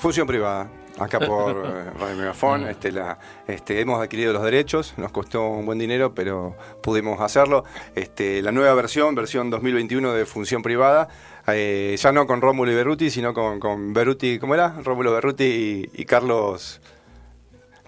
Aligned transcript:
Función 0.00 0.26
privada. 0.26 0.66
Acá 0.98 1.20
por 1.20 1.62
eh, 1.66 1.90
Radio 2.00 2.16
Megafon, 2.16 2.66
este, 2.70 2.90
la, 2.90 3.18
este, 3.46 3.82
hemos 3.82 4.02
adquirido 4.02 4.32
los 4.32 4.42
derechos, 4.42 4.94
nos 4.96 5.12
costó 5.12 5.46
un 5.46 5.66
buen 5.66 5.78
dinero, 5.78 6.14
pero 6.14 6.56
pudimos 6.82 7.20
hacerlo. 7.20 7.64
Este, 7.94 8.40
la 8.40 8.50
nueva 8.50 8.72
versión, 8.72 9.14
versión 9.14 9.50
2021 9.50 10.14
de 10.14 10.24
Función 10.24 10.62
Privada, 10.62 11.08
eh, 11.48 11.94
ya 11.98 12.12
no 12.12 12.26
con 12.26 12.40
Rómulo 12.40 12.72
y 12.72 12.76
Berruti, 12.76 13.10
sino 13.10 13.34
con, 13.34 13.60
con 13.60 13.92
Berruti, 13.92 14.38
¿cómo 14.38 14.54
era? 14.54 14.74
Rómulo 14.82 15.12
Berruti 15.12 15.44
y, 15.44 15.90
y 15.92 16.06
Carlos... 16.06 16.80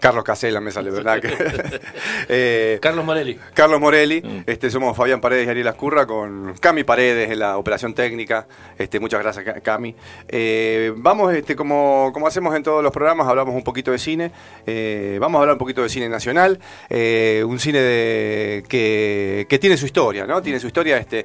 Carlos 0.02 0.24
Casella 0.24 0.60
me 0.60 0.72
sale, 0.72 0.90
¿verdad? 0.90 1.20
eh, 2.28 2.78
Carlos 2.82 3.04
Morelli. 3.04 3.38
Carlos 3.54 3.80
Morelli. 3.80 4.20
Mm. 4.20 4.42
Este, 4.46 4.68
somos 4.68 4.96
Fabián 4.96 5.20
Paredes 5.20 5.46
y 5.46 5.50
Ariel 5.50 5.68
Ascurra 5.68 6.06
con 6.08 6.54
Cami 6.58 6.82
Paredes 6.82 7.30
en 7.30 7.38
la 7.38 7.56
operación 7.56 7.94
técnica. 7.94 8.48
Este, 8.76 8.98
muchas 8.98 9.22
gracias, 9.22 9.62
Cami. 9.62 9.94
Eh, 10.26 10.92
vamos, 10.96 11.32
este, 11.32 11.54
como, 11.54 12.10
como 12.12 12.26
hacemos 12.26 12.52
en 12.56 12.64
todos 12.64 12.82
los 12.82 12.90
programas, 12.90 13.28
hablamos 13.28 13.54
un 13.54 13.62
poquito 13.62 13.92
de 13.92 13.98
cine. 14.00 14.32
Eh, 14.66 15.18
vamos 15.20 15.38
a 15.38 15.42
hablar 15.42 15.54
un 15.54 15.60
poquito 15.60 15.84
de 15.84 15.88
cine 15.88 16.08
nacional. 16.08 16.58
Un 16.90 17.58
cine 17.60 17.78
de, 17.78 18.64
que, 18.68 19.46
que, 19.48 19.58
tiene 19.60 19.76
su 19.76 19.86
historia, 19.86 20.26
¿no? 20.26 20.42
Tiene 20.42 20.58
su 20.58 20.66
historia. 20.66 20.98
Este, 20.98 21.24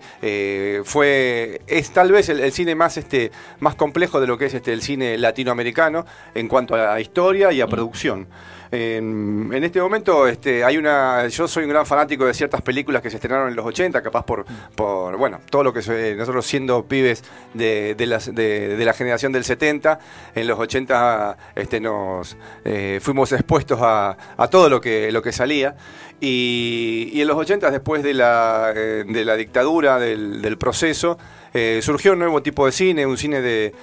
fue, 0.83 1.61
es 1.65 1.89
tal 1.89 2.11
vez 2.11 2.29
el, 2.29 2.41
el, 2.41 2.51
cine 2.51 2.75
más, 2.75 2.97
este, 2.97 3.31
más 3.59 3.73
complejo 3.73 4.21
de 4.21 4.27
lo 4.27 4.37
que 4.37 4.45
es 4.45 4.53
este, 4.53 4.71
el 4.71 4.83
cine 4.83 5.17
latinoamericano 5.17 6.05
en 6.35 6.47
cuanto 6.47 6.75
a 6.75 7.01
historia 7.01 7.51
y 7.51 7.59
a 7.59 7.65
mm. 7.65 7.69
producción. 7.69 8.27
En, 8.71 9.63
este 9.63 9.81
momento 9.81 10.27
este, 10.27 10.63
hay 10.63 10.77
una. 10.77 11.27
Yo 11.27 11.47
soy 11.47 11.63
un 11.63 11.69
gran 11.69 11.85
fanático 11.85 12.25
de 12.25 12.33
ciertas 12.33 12.61
películas 12.61 13.01
que 13.01 13.09
se 13.09 13.17
estrenaron 13.17 13.49
en 13.49 13.55
los 13.55 13.65
80, 13.65 14.01
capaz 14.01 14.25
por, 14.25 14.45
por 14.75 15.17
bueno, 15.17 15.39
todo 15.49 15.63
lo 15.63 15.73
que 15.73 16.15
nosotros 16.15 16.45
siendo 16.45 16.85
pibes 16.85 17.23
de, 17.53 17.95
de, 17.95 18.85
la 18.85 18.93
generación 18.93 19.31
del 19.31 19.43
70, 19.43 19.99
en 20.35 20.47
los 20.47 20.59
80 20.59 21.37
este, 21.55 21.79
nos 21.79 22.37
eh, 22.65 22.99
fuimos 23.01 23.31
expuestos 23.31 23.79
a, 23.81 24.17
todo 24.49 24.69
lo 24.69 24.81
que, 24.81 25.11
lo 25.11 25.21
que 25.21 25.31
salía. 25.31 25.75
Y, 26.19 27.11
en 27.21 27.27
los 27.27 27.37
80, 27.37 27.69
después 27.69 28.01
de 28.03 28.13
la, 28.13 28.73
eh, 28.75 29.03
de 29.07 29.25
la 29.25 29.35
dictadura, 29.35 29.99
del, 29.99 30.57
proceso, 30.57 31.17
eh, 31.53 31.79
surgió 31.81 32.13
un 32.13 32.19
nuevo 32.19 32.41
tipo 32.41 32.65
de 32.65 32.71
cine, 32.71 33.05
un 33.05 33.17
cine 33.17 33.41
de 33.41 33.73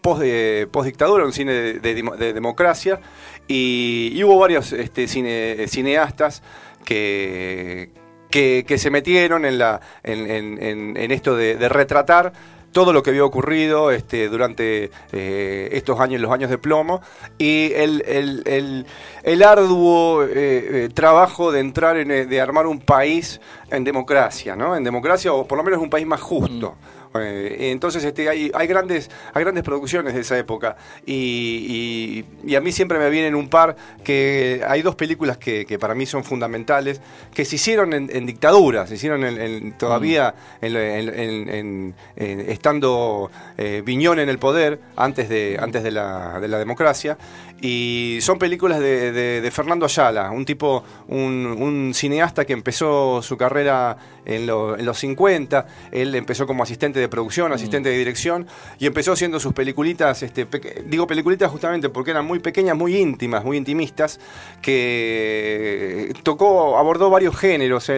post, 0.00 0.22
post 0.70 0.86
dictadura, 0.86 1.24
un 1.24 1.32
cine 1.32 1.52
de 1.52 2.32
democracia, 2.32 3.00
y, 3.48 4.22
hubo 4.22 4.38
varios 4.38 4.72
este, 4.72 5.08
cineastas 5.08 6.42
que, 6.84 7.90
que, 8.30 8.78
se 8.78 8.90
metieron 8.90 9.44
en, 9.44 9.58
la, 9.58 9.80
en, 10.02 11.10
esto 11.10 11.36
de, 11.36 11.68
retratar 11.68 12.32
todo 12.72 12.92
lo 12.92 13.02
que 13.02 13.10
había 13.10 13.24
ocurrido 13.24 13.90
este, 13.90 14.28
durante 14.28 14.92
eh, 15.10 15.68
estos 15.72 15.98
años, 15.98 16.20
los 16.20 16.30
años 16.30 16.48
de 16.48 16.58
plomo, 16.58 17.02
y 17.36 17.72
el, 17.74 18.84
el, 19.24 19.42
arduo 19.42 20.22
eh, 20.22 20.28
eh, 20.34 20.88
trabajo 20.94 21.50
de 21.50 21.58
entrar 21.58 21.96
en, 21.96 22.28
de 22.28 22.40
armar 22.40 22.68
un 22.68 22.78
país 22.78 23.40
en 23.70 23.82
democracia, 23.82 24.54
¿no? 24.54 24.76
En 24.76 24.84
democracia, 24.84 25.32
o 25.32 25.44
por 25.48 25.58
lo 25.58 25.64
menos 25.64 25.80
un 25.80 25.90
país 25.90 26.06
más 26.06 26.20
justo. 26.20 26.76
Eh, 27.14 27.70
entonces 27.72 28.04
este, 28.04 28.28
hay, 28.28 28.52
hay, 28.54 28.66
grandes, 28.68 29.10
hay 29.34 29.42
grandes 29.42 29.64
producciones 29.64 30.14
de 30.14 30.20
esa 30.20 30.38
época 30.38 30.76
y, 31.04 32.24
a 32.56 32.60
mí 32.60 32.70
siempre 32.70 32.98
me 32.98 33.10
vienen 33.10 33.34
un 33.34 33.48
par 33.48 33.74
que 34.04 34.62
hay 34.68 34.82
dos 34.82 34.94
películas 34.94 35.36
que, 35.36 35.66
para 35.80 35.94
mí 35.94 36.06
son 36.06 36.22
fundamentales 36.22 37.00
que 37.34 37.44
se 37.44 37.56
hicieron 37.56 37.92
en, 37.94 38.26
dictaduras, 38.26 38.88
se 38.88 38.94
hicieron 38.94 39.24
en, 39.24 39.72
todavía 39.72 40.34
mm. 40.60 41.90
estando 42.16 43.30
eh, 43.58 43.82
Viñón 43.84 44.20
en 44.20 44.28
el 44.28 44.38
poder 44.38 44.80
antes 44.94 45.28
de, 45.28 45.58
antes 45.60 45.82
de 45.82 45.90
la, 45.90 46.38
de 46.38 46.46
la 46.46 46.58
democracia 46.58 47.18
y 47.60 48.18
son 48.20 48.38
películas 48.38 48.80
de, 48.80 49.48
Fernando 49.52 49.86
Ayala, 49.86 50.30
un 50.30 50.44
tipo, 50.44 50.82
un, 51.08 51.92
cineasta 51.94 52.44
que 52.44 52.52
empezó 52.52 53.22
su 53.22 53.36
carrera 53.36 53.96
en, 54.24 54.46
los 54.46 54.98
50, 54.98 55.66
él 55.92 56.14
empezó 56.14 56.46
como 56.46 56.62
asistente 56.62 56.98
de 56.98 57.08
producción, 57.08 57.52
asistente 57.52 57.90
de 57.90 57.98
dirección, 57.98 58.46
y 58.78 58.86
empezó 58.86 59.12
haciendo 59.12 59.38
sus 59.38 59.52
peliculitas, 59.52 60.22
este, 60.22 60.46
digo 60.86 61.06
peliculitas 61.06 61.50
justamente 61.50 61.88
porque 61.88 62.10
eran 62.10 62.24
muy 62.24 62.40
pequeñas, 62.40 62.76
muy 62.76 62.96
íntimas, 62.96 63.44
muy 63.44 63.56
intimistas, 63.56 64.18
que 64.60 66.12
tocó, 66.22 66.78
abordó 66.78 67.10
varios 67.10 67.36
géneros 67.36 67.88
a 67.90 67.94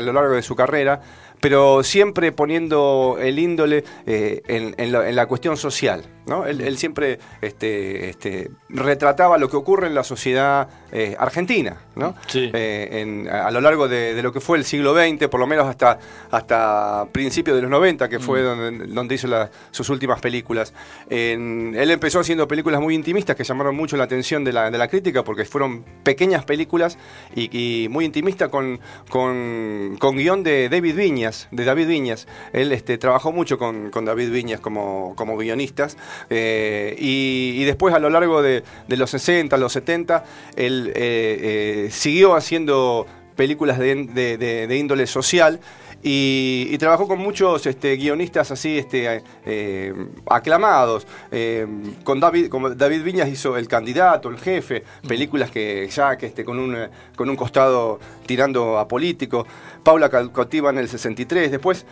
lo 0.00 0.12
largo 0.12 0.34
de 0.34 0.42
su 0.42 0.56
carra, 0.56 0.72
pero 1.42 1.82
siempre 1.82 2.32
poniendo 2.32 3.18
el 3.20 3.38
índole 3.38 3.84
eh, 4.06 4.42
en, 4.46 5.16
la, 5.16 5.26
cuestión 5.26 5.56
social. 5.56 6.02
¿No? 6.26 6.46
Él, 6.46 6.76
siempre 6.78 7.18
este, 7.40 8.10
este, 8.10 8.50
retrataba 8.68 9.38
lo 9.38 9.48
que 9.48 9.56
ocurre 9.56 9.86
en 9.86 9.94
la 9.94 10.04
sociedad 10.04 10.68
eh, 10.90 11.16
argentina, 11.18 11.78
¿no? 11.96 12.14
Eh, 12.34 13.28
a 13.30 13.50
lo 13.50 13.60
largo 13.60 13.88
de, 13.88 14.20
lo 14.22 14.32
que 14.32 14.40
fue 14.40 14.58
el 14.58 14.64
siglo 14.64 14.94
XX, 14.94 15.28
por 15.28 15.40
lo 15.40 15.46
menos 15.46 15.66
hasta, 15.66 15.98
hasta 16.30 17.06
principios 17.12 17.56
de 17.56 17.62
los 17.62 17.70
90, 17.70 18.08
que 18.08 18.18
fue 18.18 18.42
mm. 18.42 18.94
donde, 18.94 19.14
hizo 19.14 19.28
sus 19.70 19.88
últimas 19.90 20.20
películas. 20.20 20.72
él 21.08 21.90
empezó 21.90 22.20
haciendo 22.20 22.48
películas 22.48 22.80
muy 22.80 22.94
intimistas 22.94 23.36
que 23.36 23.44
llamaron 23.44 23.76
mucho 23.76 23.96
la 23.96 24.04
atención 24.04 24.44
de 24.44 24.52
la, 24.52 24.70
de 24.70 24.78
la 24.78 24.88
crítica 24.88 25.24
porque 25.24 25.44
fueron 25.44 25.84
pequeñas 26.02 26.44
películas 26.44 26.98
y, 27.34 27.88
muy 27.90 28.04
intimistas 28.04 28.48
con, 28.48 28.80
con, 29.08 29.96
con 29.98 30.16
guion 30.16 30.42
de 30.42 30.68
David 30.68 30.96
Viñas 30.96 31.48
de 31.50 31.64
David 31.64 31.88
Viñas. 31.88 32.26
Él 32.52 32.72
este, 32.72 32.98
trabajó 32.98 33.32
mucho 33.32 33.58
con, 33.58 33.90
David 34.04 34.30
Viñas 34.30 34.60
como, 34.60 35.14
como 35.16 35.36
guionistas. 35.36 35.96
Eh, 36.30 36.96
y, 36.98 37.64
después, 37.64 37.94
a 37.94 37.98
lo 37.98 38.10
largo 38.10 38.42
de, 38.42 38.62
los 38.88 39.10
60, 39.10 39.56
los 39.56 39.72
70, 39.72 40.24
él 40.56 40.92
eh, 40.94 41.84
eh, 41.86 41.88
siguió 41.90 42.34
haciendo 42.34 43.06
películas 43.36 43.78
de, 43.78 44.76
índole 44.78 45.06
social. 45.06 45.60
Y, 46.04 46.76
trabajó 46.78 47.06
con 47.06 47.20
muchos 47.20 47.64
este, 47.66 47.94
guionistas 47.94 48.50
así 48.50 48.76
este, 48.78 49.22
aclamados. 50.28 51.06
con 52.02 52.18
David, 52.18 52.48
como 52.48 52.70
David 52.70 53.04
Viñas 53.04 53.28
hizo 53.28 53.56
El 53.56 53.68
Candidato, 53.68 54.28
El 54.28 54.38
Jefe, 54.38 54.82
películas 55.06 55.52
que 55.52 55.88
ya 55.88 56.16
que 56.16 56.26
este, 56.26 56.44
con, 56.44 56.58
un, 56.58 56.76
con 57.14 57.30
un 57.30 57.36
costado 57.36 58.00
tirando 58.26 58.78
a 58.78 58.88
político. 58.88 59.46
Paula 59.84 60.08
Calcotiva 60.08 60.70
en 60.70 60.78
el 60.78 60.88
63. 60.88 61.52
Después 61.52 61.86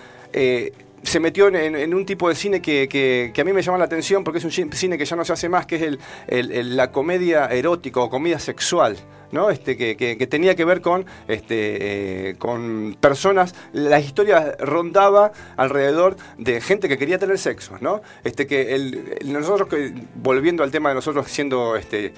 se 1.02 1.20
metió 1.20 1.48
en, 1.48 1.94
un 1.94 2.06
tipo 2.06 2.28
de 2.28 2.34
cine 2.34 2.60
que, 2.60 3.32
a 3.36 3.44
mí 3.44 3.52
me 3.52 3.62
llama 3.62 3.78
la 3.78 3.84
atención 3.84 4.24
porque 4.24 4.38
es 4.38 4.44
un 4.44 4.72
cine 4.72 4.98
que 4.98 5.04
ya 5.04 5.16
no 5.16 5.24
se 5.24 5.32
hace 5.32 5.48
más, 5.48 5.66
que 5.66 5.76
es 5.76 5.98
el, 6.28 6.76
la 6.76 6.92
comedia 6.92 7.46
erótica 7.46 8.00
o 8.00 8.10
comedia 8.10 8.38
sexual. 8.38 8.96
¿no? 9.32 9.48
Este, 9.50 9.76
que, 9.76 10.26
tenía 10.26 10.56
que 10.56 10.64
ver 10.64 10.80
con, 10.80 11.06
este, 11.28 12.30
eh, 12.30 12.34
con 12.36 12.96
personas, 13.00 13.54
la 13.72 14.00
historia 14.00 14.56
rondaba 14.58 15.30
alrededor 15.56 16.16
de 16.36 16.60
gente 16.60 16.88
que 16.88 16.98
quería 16.98 17.18
tener 17.18 17.38
sexo, 17.38 17.78
¿no? 17.80 18.02
Este, 18.24 18.48
que 18.48 19.20
nosotros, 19.24 19.68
que, 19.68 19.94
volviendo 20.16 20.64
al 20.64 20.72
tema 20.72 20.88
de 20.88 20.96
nosotros 20.96 21.30
siendo 21.30 21.76
este, 21.76 22.12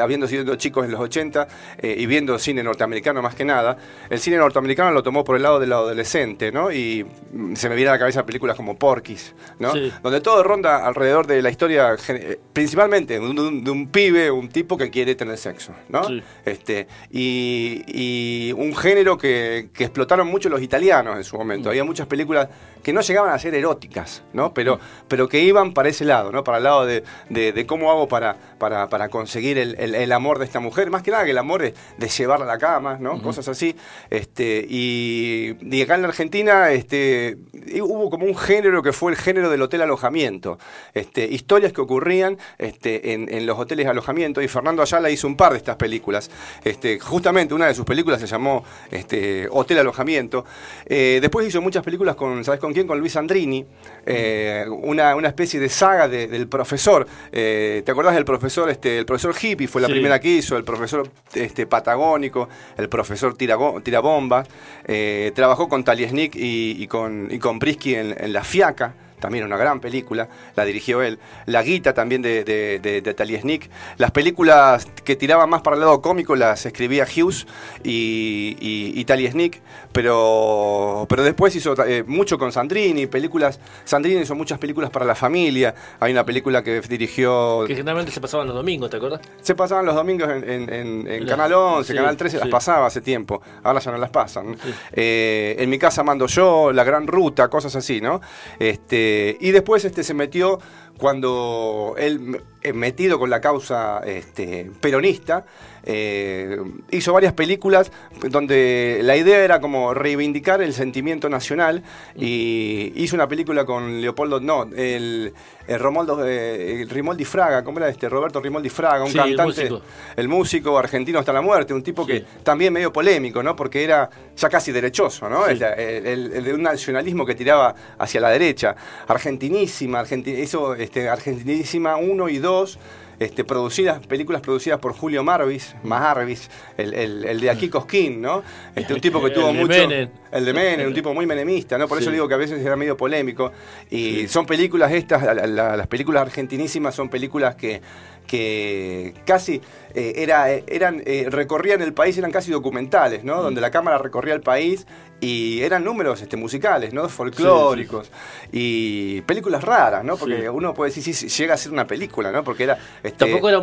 habiendo 0.00 0.26
sido 0.26 0.54
chicos 0.56 0.84
en 0.84 0.92
los 0.92 1.00
80 1.00 1.48
eh, 1.78 1.94
y 1.98 2.06
viendo 2.06 2.38
cine 2.38 2.62
norteamericano 2.62 3.22
más 3.22 3.34
que 3.34 3.44
nada, 3.44 3.76
el 4.10 4.18
cine 4.18 4.36
norteamericano 4.36 4.90
lo 4.92 5.02
tomó 5.02 5.24
por 5.24 5.36
el 5.36 5.42
lado 5.42 5.58
del 5.58 5.72
adolescente, 5.72 6.52
¿no? 6.52 6.70
Y 6.72 7.04
mm, 7.32 7.54
se 7.54 7.68
me 7.68 7.74
viene 7.74 7.90
a 7.90 7.92
la 7.94 7.98
cabeza 7.98 8.24
películas 8.24 8.56
como 8.56 8.78
Porky's, 8.78 9.34
¿no? 9.58 9.72
Donde 10.02 10.20
todo 10.20 10.42
ronda 10.42 10.86
alrededor 10.86 11.26
de 11.26 11.42
la 11.42 11.50
historia, 11.50 11.96
eh, 12.08 12.38
principalmente 12.52 13.18
de 13.18 13.20
un, 13.20 13.88
pibe, 13.90 14.30
un 14.30 14.48
tipo 14.48 14.76
que 14.76 14.90
quiere 14.90 15.14
tener 15.14 15.38
sexo, 15.38 15.72
¿no? 15.88 16.02
Este, 16.44 16.86
y, 17.10 18.52
un 18.56 18.74
género 18.76 19.18
que, 19.18 19.70
explotaron 19.78 20.28
mucho 20.28 20.48
los 20.48 20.62
italianos 20.62 21.16
en 21.16 21.24
su 21.24 21.36
momento. 21.36 21.68
Mm. 21.68 21.70
Había 21.70 21.84
muchas 21.84 22.06
películas 22.06 22.48
que 22.82 22.92
no 22.92 23.00
llegaban 23.00 23.32
a 23.32 23.38
ser 23.38 23.54
eróticas, 23.54 24.22
¿no? 24.32 24.52
Pero, 24.54 24.76
mm. 24.76 24.80
pero 25.08 25.28
que 25.28 25.40
iban 25.40 25.72
para 25.72 25.88
ese 25.88 26.04
lado, 26.04 26.30
¿no? 26.32 26.44
Para 26.44 26.58
el 26.58 26.64
lado 26.64 26.86
de, 26.86 27.64
cómo 27.66 27.90
hago 27.90 28.08
para, 28.08 28.36
para, 28.58 28.88
para 28.88 29.08
conseguir 29.08 29.58
el 29.58 29.63
el, 29.72 30.12
amor 30.12 30.38
de 30.38 30.44
esta 30.44 30.60
mujer, 30.60 30.90
más 30.90 31.02
que 31.02 31.10
nada 31.10 31.24
que 31.24 31.30
el 31.30 31.38
amor 31.38 31.62
de, 31.62 31.74
de 31.98 32.08
llevarla 32.08 32.44
a 32.44 32.48
la 32.48 32.58
cama, 32.58 32.98
¿no? 33.00 33.20
Cosas 33.22 33.48
así. 33.48 33.74
Este, 34.10 34.64
y, 34.68 35.56
y, 35.60 35.82
acá 35.82 35.94
en 35.94 36.02
la 36.02 36.08
Argentina 36.08 36.70
este, 36.70 37.38
hubo 37.80 38.10
como 38.10 38.26
un 38.26 38.36
género 38.36 38.82
que 38.82 38.92
fue 38.92 39.12
el 39.12 39.18
género 39.18 39.50
del 39.50 39.62
hotel 39.62 39.82
alojamiento. 39.82 40.58
Este, 40.92 41.24
historias 41.24 41.72
que 41.72 41.80
ocurrían 41.80 42.38
este, 42.58 43.12
en, 43.12 43.46
los 43.46 43.58
hoteles 43.58 43.86
de 43.86 43.90
alojamiento, 43.90 44.40
y 44.42 44.48
Fernando 44.48 44.82
Ayala 44.82 45.10
hizo 45.10 45.26
un 45.26 45.36
par 45.36 45.52
de 45.52 45.58
estas 45.58 45.76
películas. 45.76 46.30
Este, 46.62 46.98
justamente 46.98 47.54
una 47.54 47.66
de 47.66 47.74
sus 47.74 47.84
películas 47.84 48.20
se 48.20 48.26
llamó 48.26 48.64
este, 48.90 49.48
Hotel 49.50 49.78
Alojamiento. 49.78 50.44
Eh, 50.86 51.18
después 51.20 51.46
hizo 51.46 51.60
muchas 51.60 51.82
películas 51.82 52.16
con, 52.16 52.44
¿sabes 52.44 52.60
con 52.60 52.72
quién? 52.72 52.86
Con 52.86 52.98
Luis 52.98 53.16
Andrini, 53.16 53.64
eh, 54.06 54.64
una, 54.68 55.14
una, 55.16 55.28
especie 55.28 55.60
de 55.60 55.68
saga 55.68 56.08
del 56.08 56.48
profesor. 56.48 57.06
Eh, 57.32 57.82
¿Te 57.84 57.92
acordás 57.92 58.14
del 58.14 58.24
profesor, 58.24 58.70
este, 58.70 58.98
el 58.98 59.06
profesor 59.06 59.34
Gil? 59.34 59.53
Fue 59.66 59.80
la 59.80 59.88
primera 59.88 60.20
que 60.20 60.28
hizo, 60.28 60.56
el 60.56 60.64
profesor 60.64 61.10
este, 61.34 61.66
patagónico, 61.66 62.48
el 62.76 62.88
profesor 62.88 63.36
Tirabomba, 63.36 64.44
eh, 64.86 65.32
trabajó 65.34 65.68
con 65.68 65.84
Taliesnik 65.84 66.34
y, 66.36 66.76
y, 66.82 66.86
con, 66.86 67.28
y 67.30 67.38
con 67.38 67.58
Brisky 67.58 67.94
en, 67.94 68.32
La 68.32 68.44
Fiaca, 68.44 68.94
también 69.24 69.46
una 69.46 69.56
gran 69.56 69.80
película, 69.80 70.28
la 70.54 70.66
dirigió 70.66 71.00
él. 71.00 71.18
La 71.46 71.62
Guita 71.62 71.94
también 71.94 72.20
de, 72.20 72.44
de, 72.44 72.78
de, 72.78 73.70
Las 73.96 74.10
películas 74.10 74.86
que 75.02 75.16
tiraban 75.16 75.48
más 75.48 75.62
para 75.62 75.76
el 75.76 75.80
lado 75.80 76.02
cómico 76.02 76.36
las 76.36 76.66
escribía 76.66 77.06
Hughes 77.06 77.46
y, 77.82 78.54
y, 78.60 79.30
Snick, 79.30 79.62
pero, 79.92 81.06
pero 81.08 81.22
después 81.22 81.56
hizo 81.56 81.74
eh, 81.86 82.04
mucho 82.06 82.36
con 82.36 82.52
Sandrini, 82.52 83.06
películas. 83.06 83.58
Sandrini 83.84 84.20
hizo 84.20 84.34
muchas 84.34 84.58
películas 84.58 84.90
para 84.90 85.06
la 85.06 85.14
familia. 85.14 85.74
Hay 86.00 86.12
una 86.12 86.26
película 86.26 86.62
que 86.62 86.82
dirigió. 86.82 87.64
Que 87.66 87.76
generalmente 87.76 88.12
se 88.12 88.20
pasaban 88.20 88.46
los 88.46 88.54
domingos, 88.54 88.90
¿te 88.90 88.98
acuerdas? 88.98 89.22
Se 89.40 89.54
pasaban 89.54 89.86
los 89.86 89.94
domingos 89.94 90.28
en, 90.28 91.24
Canal 91.26 91.50
11, 91.50 91.94
Canal 91.94 92.14
13, 92.14 92.40
las 92.40 92.48
pasaba 92.48 92.88
hace 92.88 93.00
tiempo. 93.00 93.40
Ahora 93.62 93.80
ya 93.80 93.90
no 93.90 93.96
las 93.96 94.10
pasan. 94.10 94.54
Eh, 94.92 95.56
en 95.58 95.70
mi 95.70 95.78
casa 95.78 96.02
mando 96.02 96.26
yo, 96.26 96.72
La 96.72 96.84
Gran 96.84 97.06
Ruta, 97.06 97.48
cosas 97.48 97.74
así, 97.74 98.02
¿no? 98.02 98.20
Este, 98.58 99.13
y 99.40 99.50
después 99.50 99.84
este, 99.84 100.04
se 100.04 100.14
metió 100.14 100.58
cuando 100.98 101.94
él, 101.98 102.40
eh, 102.62 102.72
metido 102.72 103.18
con 103.18 103.30
la 103.30 103.40
causa 103.40 104.00
este, 104.04 104.70
peronista, 104.80 105.44
eh, 105.86 106.58
hizo 106.90 107.12
varias 107.12 107.32
películas 107.34 107.92
donde 108.28 109.00
la 109.02 109.16
idea 109.16 109.44
era 109.44 109.60
como 109.60 109.92
reivindicar 109.92 110.62
el 110.62 110.72
sentimiento 110.72 111.28
nacional 111.28 111.82
y 112.16 112.92
hizo 112.96 113.16
una 113.16 113.28
película 113.28 113.64
con 113.64 114.00
Leopoldo, 114.00 114.40
no, 114.40 114.64
el, 114.74 115.34
el 115.66 115.78
Romoldo, 115.78 116.18
eh, 116.26 116.86
Rimoldi 116.88 117.24
Fraga, 117.24 117.62
¿cómo 117.62 117.78
era 117.78 117.88
este? 117.88 118.08
Roberto 118.08 118.40
Rimoldi 118.40 118.70
Fraga, 118.70 119.04
un 119.04 119.12
cantante, 119.12 119.68
el 120.16 120.28
músico. 120.28 120.78
argentino 120.78 121.18
hasta 121.18 121.32
la 121.32 121.42
muerte, 121.42 121.74
un 121.74 121.82
tipo 121.82 122.06
que 122.06 122.24
también 122.42 122.72
medio 122.72 122.92
polémico, 122.92 123.42
¿no? 123.42 123.54
Porque 123.54 123.84
era 123.84 124.08
ya 124.36 124.48
casi 124.48 124.72
derechoso, 124.72 125.28
¿no? 125.28 125.46
El, 125.46 125.58
de 125.58 126.54
un 126.54 126.62
nacionalismo 126.62 127.26
que 127.26 127.34
tiraba 127.34 127.74
hacia 127.98 128.20
la 128.20 128.30
derecha. 128.30 128.74
Argentinísima, 129.06 130.00
Argentin 130.00 130.36
eso, 130.36 130.74
este, 130.74 131.08
Argentinísima 131.08 131.96
1 131.96 132.28
y 132.28 132.38
2 132.38 132.78
este, 133.18 133.44
producidas, 133.44 134.06
películas 134.06 134.40
producidas 134.40 134.78
por 134.78 134.92
Julio 134.92 135.22
Marvis, 135.22 135.74
Marvis, 135.82 136.50
el, 136.76 136.94
el, 136.94 137.40
de 137.40 137.50
aquí 137.50 137.68
Cosquín, 137.68 138.20
¿no? 138.20 138.42
Este, 138.74 138.94
un 138.94 139.00
tipo 139.00 139.22
que 139.22 139.30
tuvo 139.30 139.52
mucho. 139.52 139.74
El 139.74 140.44
de 140.44 140.52
Menem, 140.52 140.88
un 140.88 140.94
tipo 140.94 141.14
muy 141.14 141.26
menemista, 141.26 141.78
¿no? 141.78 141.86
Por 141.86 142.00
eso 142.00 142.10
digo 142.10 142.26
que 142.26 142.34
a 142.34 142.38
veces 142.38 142.64
era 142.64 142.76
medio 142.76 142.96
polémico. 142.96 143.52
Y 143.90 144.26
son 144.26 144.46
películas 144.46 144.92
estas, 144.92 145.22
las 145.48 145.86
películas 145.86 146.22
argentinísimas 146.22 146.94
son 146.94 147.08
películas 147.08 147.54
que 147.54 147.80
que 148.26 149.14
casi 149.26 149.60
eh, 149.94 150.14
era, 150.16 150.50
eran, 150.50 151.02
eh, 151.04 151.26
recorrían 151.28 151.82
el 151.82 151.92
país, 151.92 152.16
eran 152.16 152.32
casi 152.32 152.50
documentales, 152.50 153.24
¿no? 153.24 153.42
Donde 153.42 153.60
la 153.60 153.70
cámara 153.70 153.98
recorría 153.98 154.34
el 154.34 154.40
país 154.40 154.86
y 155.20 155.60
eran 155.62 155.84
números 155.84 156.20
este, 156.22 156.36
musicales, 156.36 156.92
¿no? 156.92 157.08
Folclóricos 157.08 158.10
y 158.52 159.20
películas 159.22 159.62
raras, 159.64 160.04
¿no? 160.04 160.16
Porque 160.16 160.48
uno 160.48 160.74
puede 160.74 160.92
decir, 160.92 161.14
si 161.14 161.28
llega 161.28 161.54
a 161.54 161.56
ser 161.56 161.72
una 161.72 161.86
película, 161.86 162.30
¿no? 162.30 162.44
Porque 162.44 162.64
era... 162.64 162.78
Este, 163.02 163.26
Tampoco 163.26 163.48
era 163.48 163.60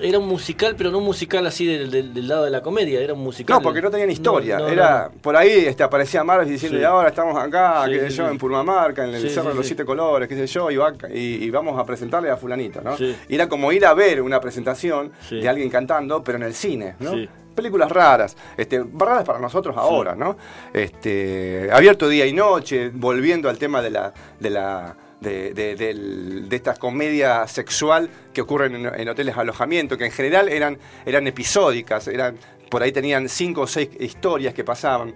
era 0.00 0.18
un 0.18 0.26
musical, 0.26 0.74
pero 0.76 0.90
no 0.90 0.98
un 0.98 1.04
musical 1.04 1.46
así 1.46 1.66
del, 1.66 2.28
lado 2.28 2.44
de 2.44 2.50
la 2.50 2.62
comedia, 2.62 3.00
era 3.00 3.14
un 3.14 3.20
musical. 3.20 3.56
No, 3.56 3.62
porque 3.62 3.80
no 3.80 3.90
tenían 3.90 4.10
historia. 4.10 4.58
era 4.68 5.10
Por 5.20 5.36
ahí 5.36 5.50
este, 5.66 5.82
aparecía 5.82 6.24
Marvel 6.24 6.48
diciendo, 6.48 6.86
ahora 6.86 7.08
estamos 7.08 7.36
acá, 7.36 7.84
qué 7.86 8.00
sé 8.00 8.10
yo, 8.10 8.28
en 8.28 8.38
Purmamarca, 8.38 9.04
en 9.04 9.14
el 9.14 9.30
Cerro 9.30 9.50
de 9.50 9.54
los 9.54 9.66
Siete 9.66 9.84
Colores, 9.84 10.28
qué 10.28 10.36
sé 10.36 10.46
yo, 10.46 10.70
y, 10.70 11.50
vamos 11.50 11.78
a 11.78 11.86
presentarle 11.86 12.30
a 12.30 12.36
fulanito, 12.36 12.80
¿no? 12.80 12.96
Y 12.98 13.34
era 13.34 13.48
como 13.48 13.70
ir 13.72 13.86
a 13.86 13.94
ver 13.94 14.20
una 14.20 14.40
presentación 14.40 15.12
de 15.30 15.48
alguien 15.48 15.70
cantando, 15.70 16.22
pero 16.22 16.38
en 16.38 16.44
el 16.44 16.54
cine, 16.54 16.96
¿no? 17.00 17.12
películas 17.54 17.90
raras, 17.90 18.36
este, 18.56 18.84
raras 18.98 19.24
para 19.24 19.38
nosotros 19.38 19.76
ahora, 19.76 20.16
¿no? 20.16 20.36
Este, 20.72 21.68
abierto 21.72 22.08
día 22.08 22.26
y 22.26 22.32
noche, 22.32 22.90
volviendo 22.92 23.48
al 23.48 23.58
tema 23.58 23.80
de 23.80 23.90
la, 23.90 24.12
de 24.40 24.50
la 24.50 24.96
de, 25.24 25.54
de, 25.54 26.56
esta 26.56 26.74
comedia 26.74 27.46
sexual 27.48 28.08
que 28.32 28.40
ocurren 28.40 28.74
en, 28.74 29.08
hoteles 29.08 29.34
de 29.34 29.40
alojamiento, 29.40 29.98
que 29.98 30.06
en 30.06 30.12
general 30.12 30.48
eran, 30.48 30.78
eran 31.04 31.26
episódicas, 31.26 32.06
eran, 32.08 32.36
por 32.70 32.82
ahí 32.82 32.92
tenían 32.92 33.28
cinco 33.28 33.62
o 33.62 33.66
seis 33.66 33.88
historias 33.98 34.54
que 34.54 34.64
pasaban. 34.64 35.14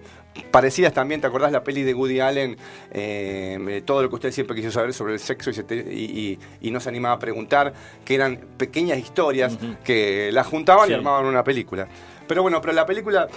Parecidas 0.51 0.93
también, 0.93 1.21
¿te 1.21 1.27
acordás 1.27 1.51
la 1.51 1.63
peli 1.63 1.83
de 1.83 1.93
Woody 1.93 2.19
Allen? 2.19 2.57
Eh, 2.91 3.81
todo 3.85 4.03
lo 4.03 4.09
que 4.09 4.15
usted 4.15 4.31
siempre 4.31 4.55
quiso 4.55 4.71
saber 4.71 4.93
sobre 4.93 5.13
el 5.13 5.19
sexo 5.19 5.49
y, 5.51 6.37
y, 6.61 6.71
no 6.71 6.79
se 6.79 6.89
animaba 6.89 7.15
a 7.15 7.19
preguntar, 7.19 7.73
que 8.05 8.15
eran 8.15 8.37
pequeñas 8.57 8.97
historias 8.97 9.57
que 9.83 10.31
las 10.31 10.47
juntaban 10.47 10.89
y 10.89 10.93
armaban 10.93 11.25
una 11.25 11.43
película. 11.43 11.87
Pero 12.27 12.43
bueno, 12.43 12.61
pero 12.61 12.73
la 12.73 12.85
película 12.85 13.27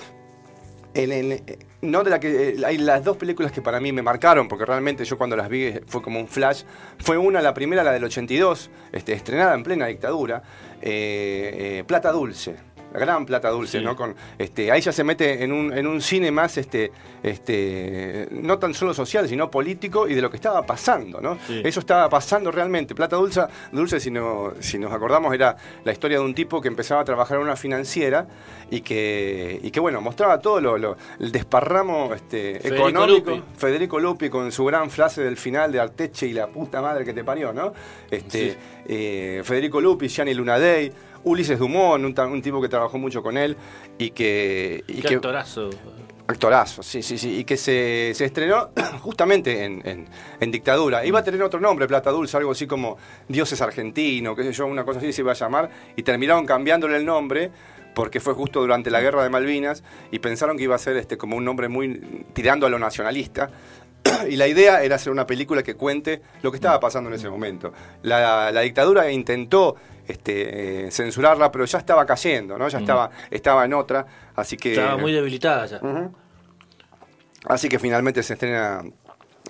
no 1.83 2.05
de 2.05 2.11
la 2.11 2.21
que 2.21 2.51
eh, 2.51 2.57
hay 2.65 2.79
las 2.79 3.05
dos 3.05 3.17
películas 3.17 3.53
que 3.53 3.63
para 3.63 3.81
mí 3.81 3.93
me 3.93 4.03
marcaron, 4.03 4.49
porque 4.49 4.65
realmente 4.65 5.05
yo 5.05 5.19
cuando 5.19 5.37
las 5.37 5.49
vi 5.49 5.75
fue 5.87 6.03
como 6.03 6.21
un 6.21 6.29
flash. 6.29 6.63
Fue 6.99 7.19
una, 7.19 7.41
la 7.41 7.55
primera, 7.55 7.83
la 7.83 7.93
del 7.93 8.05
82, 8.05 8.71
este, 8.93 9.13
estrenada 9.13 9.55
en 9.55 9.63
plena 9.63 9.87
dictadura, 9.87 10.43
eh, 10.81 11.79
eh, 11.81 11.85
Plata 11.87 12.13
Dulce 12.13 12.57
gran 12.93 13.27
plata 13.27 13.51
dulce, 13.51 13.81
¿no? 13.81 13.97
Con, 13.97 14.15
este, 14.39 14.71
ahí 14.71 14.81
ya 14.81 14.93
se 14.93 15.05
mete 15.05 15.43
en 15.43 15.53
un, 15.53 15.73
en 15.73 15.87
un 15.87 16.01
cine 16.01 16.31
más, 16.31 16.57
este, 16.59 16.93
este, 17.23 18.29
no 18.31 18.59
tan 18.59 18.75
solo 18.75 18.95
social, 18.95 19.29
sino 19.29 19.51
político 19.51 20.09
y 20.09 20.15
de 20.15 20.23
lo 20.23 20.31
que 20.31 20.37
estaba 20.37 20.65
pasando, 20.65 21.21
¿no? 21.21 21.39
Eso 21.49 21.81
estaba 21.81 22.09
pasando 22.09 22.51
realmente. 22.51 22.95
Plata 22.95 23.17
dulce, 23.17 23.43
dulce 23.71 24.01
si, 24.01 24.11
no, 24.11 24.53
si 24.61 24.79
nos 24.79 24.93
acordamos, 24.93 25.35
era 25.35 25.57
la 25.85 25.93
historia 25.93 26.19
de 26.19 26.25
un 26.25 26.35
tipo 26.35 26.61
que 26.61 26.69
empezaba 26.69 27.01
a 27.01 27.05
trabajar 27.05 27.39
en 27.39 27.45
una 27.45 27.57
financiera 27.57 28.27
y 28.71 28.81
que, 28.81 29.61
y 29.63 29.71
que 29.71 29.81
bueno, 29.81 30.01
mostraba 30.01 30.39
todo 30.39 30.61
lo, 30.61 30.97
el 31.19 31.33
desparramo 31.33 32.13
este, 32.15 32.67
económico. 32.67 33.43
Federico 33.57 34.01
Lupi 34.01 34.29
con 34.29 34.53
su 34.53 34.65
gran 34.65 34.91
frase 34.91 35.23
del 35.23 35.37
final 35.37 35.73
de 35.73 35.81
Arteche 35.81 36.27
y 36.27 36.33
la 36.33 36.49
puta 36.49 36.81
madre 36.81 37.05
que 37.05 37.13
te 37.13 37.25
parió, 37.25 37.53
¿no? 37.53 37.73
Este, 38.11 38.57
eh, 38.87 39.43
Federico 39.45 39.81
Lupi, 39.81 40.09
Gianni 40.09 40.35
Lunadei. 40.35 40.93
Ulises 41.25 41.59
Dumont, 41.59 42.19
un, 42.19 42.43
tipo 42.43 42.61
que 42.61 42.69
trabajó 42.69 42.99
mucho 42.99 43.23
con 43.23 43.37
él 43.37 43.57
y 43.99 44.11
que... 44.11 44.85
Y 44.89 45.07
actorazo. 45.07 45.71
Actorazo, 46.27 46.83
sí, 46.83 47.03
sí, 47.03 47.19
sí. 47.19 47.39
Y 47.39 47.45
que 47.45 47.57
se, 47.57 48.11
estrenó 48.11 48.71
justamente 49.01 49.65
en, 49.65 50.53
dictadura. 50.53 51.05
Iba 51.05 51.21
a 51.21 51.25
tener 51.25 51.43
otro 51.43 51.61
nombre, 51.61 51.87
Plata 51.87 52.11
Dulce, 52.11 52.37
algo 52.37 52.53
así 52.53 52.67
como 52.67 52.97
Dioses 53.29 53.61
Argentino, 53.61 54.35
qué 54.35 54.45
sé 54.45 54.53
yo, 54.53 54.67
una 54.67 54.85
cosa 54.85 54.99
así 54.99 55.13
se 55.13 55.23
iba 55.23 55.33
a 55.33 55.35
llamar. 55.35 55.71
Y 55.97 56.03
terminaron 56.03 56.47
cambiándole 56.47 56.97
el 56.97 57.05
nombre 57.05 57.51
porque 57.95 58.21
fue 58.21 58.35
justo 58.35 58.61
durante 58.61 58.91
la 58.91 59.01
guerra 59.01 59.23
de 59.23 59.31
Malvinas 59.31 59.83
y 60.11 60.19
pensaron 60.19 60.57
que 60.57 60.65
iba 60.65 60.75
a 60.75 60.79
ser 60.79 60.97
este, 60.97 61.19
como 61.19 61.37
un 61.37 61.45
nombre 61.45 61.69
muy 61.69 62.01
tirando 62.33 62.67
a 62.67 62.71
lo 62.71 62.79
nacionalista. 62.79 63.51
y 64.29 64.37
la 64.37 64.47
idea 64.47 64.83
era 64.83 64.97
hacer 64.97 65.13
una 65.13 65.27
película 65.27 65.63
que 65.63 65.75
cuente 65.75 66.23
lo 66.43 66.51
que 66.51 66.57
estaba 66.57 66.79
pasando 66.81 67.11
en 67.11 67.15
ese 67.15 67.29
momento. 67.29 67.73
La, 68.03 68.51
la 68.51 68.61
dictadura 68.63 69.11
intentó 69.11 69.77
este, 70.07 70.91
censurarla, 70.91 71.51
pero 71.53 71.65
ya 71.65 71.79
estaba 71.79 72.05
cayendo, 72.07 72.59
¿no? 72.59 72.69
Ya 72.69 72.79
estaba, 72.79 73.11
estaba 73.31 73.65
en 73.65 73.75
otra, 73.75 74.07
así 74.35 74.57
que... 74.57 74.73
Estaba 74.73 74.97
muy 74.97 75.13
debilitada 75.13 75.67
ya. 75.67 75.81
Así 77.45 77.69
que 77.69 77.79
finalmente 77.79 78.23
se 78.23 78.35
estrena 78.35 78.85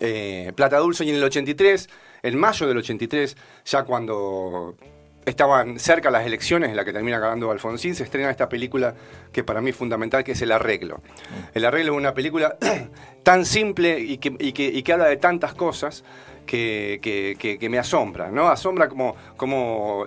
eh, 0.01 0.53
Plata 0.55 0.79
Dulce 0.79 1.05
y 1.05 1.11
en 1.11 1.17
el 1.17 1.25
83, 1.25 1.89
en 2.23 2.39
mayo 2.39 2.67
del 2.67 2.79
83, 2.79 3.37
ya 3.65 3.83
cuando 3.85 4.77
estaban 5.25 5.79
cerca 5.79 6.11
las 6.11 6.27
elecciones 6.27 6.71
en 6.71 6.77
la 6.77 6.85
que 6.85 6.93
termina 6.93 7.19
ganando 7.19 7.51
Alfonsín, 7.51 7.95
se 7.95 8.05
estrena 8.05 8.31
esta 8.31 8.49
película 8.49 8.95
que 9.33 9.45
para 9.45 9.61
mí 9.61 9.71
es 9.71 9.77
fundamental, 9.77 10.25
que 10.25 10.33
es 10.33 10.43
El 10.43 10.53
Arreglo. 10.53 11.01
El 11.55 11.65
Arreglo 11.65 11.93
es 11.93 11.99
una 11.99 12.15
película 12.15 12.57
tan 13.23 13.45
simple 13.45 14.01
y 14.01 14.19
que, 14.19 14.35
y 14.39 14.53
que, 14.53 14.65
y 14.65 14.83
que 14.83 14.93
habla 14.93 15.07
de 15.07 15.17
tantas 15.17 15.55
cosas 15.55 16.05
que, 16.47 17.69
me 17.71 17.79
asombra, 17.79 18.31
¿no? 18.31 18.49
Asombra 18.49 18.89
como, 18.89 19.17
como 19.37 20.05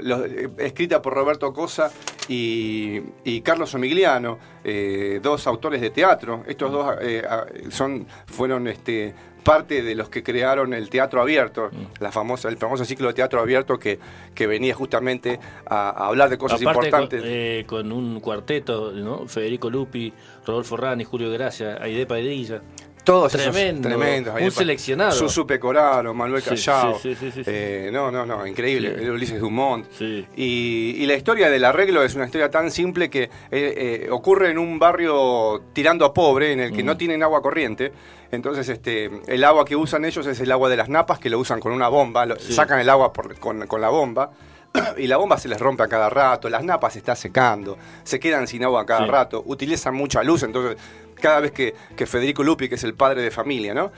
escrita 0.57 1.01
por 1.01 1.13
Roberto 1.13 1.53
Cosa 1.53 1.91
y, 2.27 3.41
Carlos 3.41 3.73
Omigliano, 3.75 4.39
eh, 4.63 5.19
dos 5.21 5.47
autores 5.47 5.81
de 5.81 5.89
teatro. 5.89 6.43
Estos 6.47 6.71
dos 6.71 6.95
eh, 7.01 7.23
son, 7.69 8.07
fueron 8.27 8.67
este, 8.67 9.13
parte 9.45 9.83
de 9.83 9.93
los 9.93 10.09
que 10.09 10.23
crearon 10.23 10.73
el 10.73 10.89
teatro 10.89 11.21
abierto, 11.21 11.69
mm. 11.71 12.01
la 12.03 12.11
famosa, 12.11 12.49
el 12.49 12.57
famoso 12.57 12.83
ciclo 12.83 13.07
de 13.07 13.13
teatro 13.13 13.39
abierto 13.39 13.77
que, 13.77 13.99
que 14.33 14.47
venía 14.47 14.73
justamente 14.73 15.39
a, 15.67 16.07
hablar 16.07 16.29
de 16.29 16.37
cosas 16.37 16.61
importantes. 16.61 17.21
Con, 17.21 17.29
eh, 17.31 17.63
con, 17.67 17.91
un 17.91 18.19
cuarteto, 18.19 18.91
¿no? 18.91 19.27
Federico 19.27 19.69
Lupi, 19.69 20.11
Rodolfo 20.45 20.75
Rani, 20.75 21.03
Julio 21.03 21.31
Gracia, 21.31 21.77
Aide 21.79 22.07
Padilla. 22.07 22.61
Todos 23.05 23.31
tremendo, 23.31 23.87
tremendos. 23.87 24.33
Un 24.41 24.51
seleccionado. 24.51 25.11
Susu 25.11 25.45
Pecoraro, 25.45 26.13
Manuel 26.13 26.41
Callao. 26.41 26.99
Eh, 27.03 27.89
no, 27.93 28.11
no, 28.11 28.25
no, 28.25 28.45
increíble. 28.47 29.09
Ulises 29.11 29.39
Dumont. 29.39 29.85
Y, 30.01 30.23
y, 30.35 31.05
la 31.05 31.13
historia 31.13 31.49
del 31.49 31.63
arreglo 31.63 32.03
es 32.03 32.15
una 32.15 32.25
historia 32.25 32.49
tan 32.49 32.71
simple 32.71 33.09
que 33.09 33.23
eh, 33.23 33.29
eh, 33.51 34.07
ocurre 34.09 34.49
en 34.49 34.57
un 34.57 34.79
barrio 34.79 35.61
tirando 35.71 36.03
a 36.03 36.13
pobre, 36.13 36.51
en 36.51 36.59
el 36.59 36.73
que 36.73 36.81
no 36.81 36.95
mm. 36.95 36.97
tienen 36.97 37.23
agua 37.23 37.41
corriente. 37.41 37.93
Entonces, 38.31 38.67
este, 38.69 39.11
el 39.27 39.43
agua 39.43 39.65
que 39.65 39.75
usan 39.75 40.03
ellos 40.03 40.25
es 40.25 40.39
el 40.39 40.51
agua 40.51 40.67
de 40.69 40.77
las 40.77 40.89
napas, 40.89 41.19
que 41.19 41.29
lo 41.29 41.37
usan 41.37 41.59
con 41.59 41.71
una 41.71 41.87
bomba, 41.87 42.27
sacan 42.39 42.79
el 42.79 42.89
agua 42.89 43.13
con, 43.39 43.67
con 43.67 43.81
la 43.81 43.89
bomba 43.89 44.31
y 44.97 45.07
la 45.07 45.17
bomba 45.17 45.37
se 45.37 45.47
les 45.47 45.59
rompe 45.59 45.83
a 45.83 45.87
cada 45.87 46.09
rato, 46.09 46.49
las 46.49 46.63
napas 46.63 46.93
se 46.93 46.99
está 46.99 47.15
secando, 47.15 47.77
se 48.03 48.19
quedan 48.19 48.47
sin 48.47 48.63
agua 48.63 48.81
a 48.81 48.85
cada 48.85 49.05
Sí. 49.05 49.11
rato, 49.11 49.43
utilizan 49.45 49.93
mucha 49.93 50.23
luz, 50.23 50.43
entonces 50.43 50.77
cada 51.15 51.39
vez 51.39 51.51
que, 51.51 51.73
que 51.95 52.05
Federico 52.05 52.43
Lupi, 52.43 52.69
que 52.69 52.75
es 52.75 52.83
el 52.83 52.93
padre 52.93 53.21
de 53.21 53.31
familia, 53.31 53.73
¿no? 53.73 53.91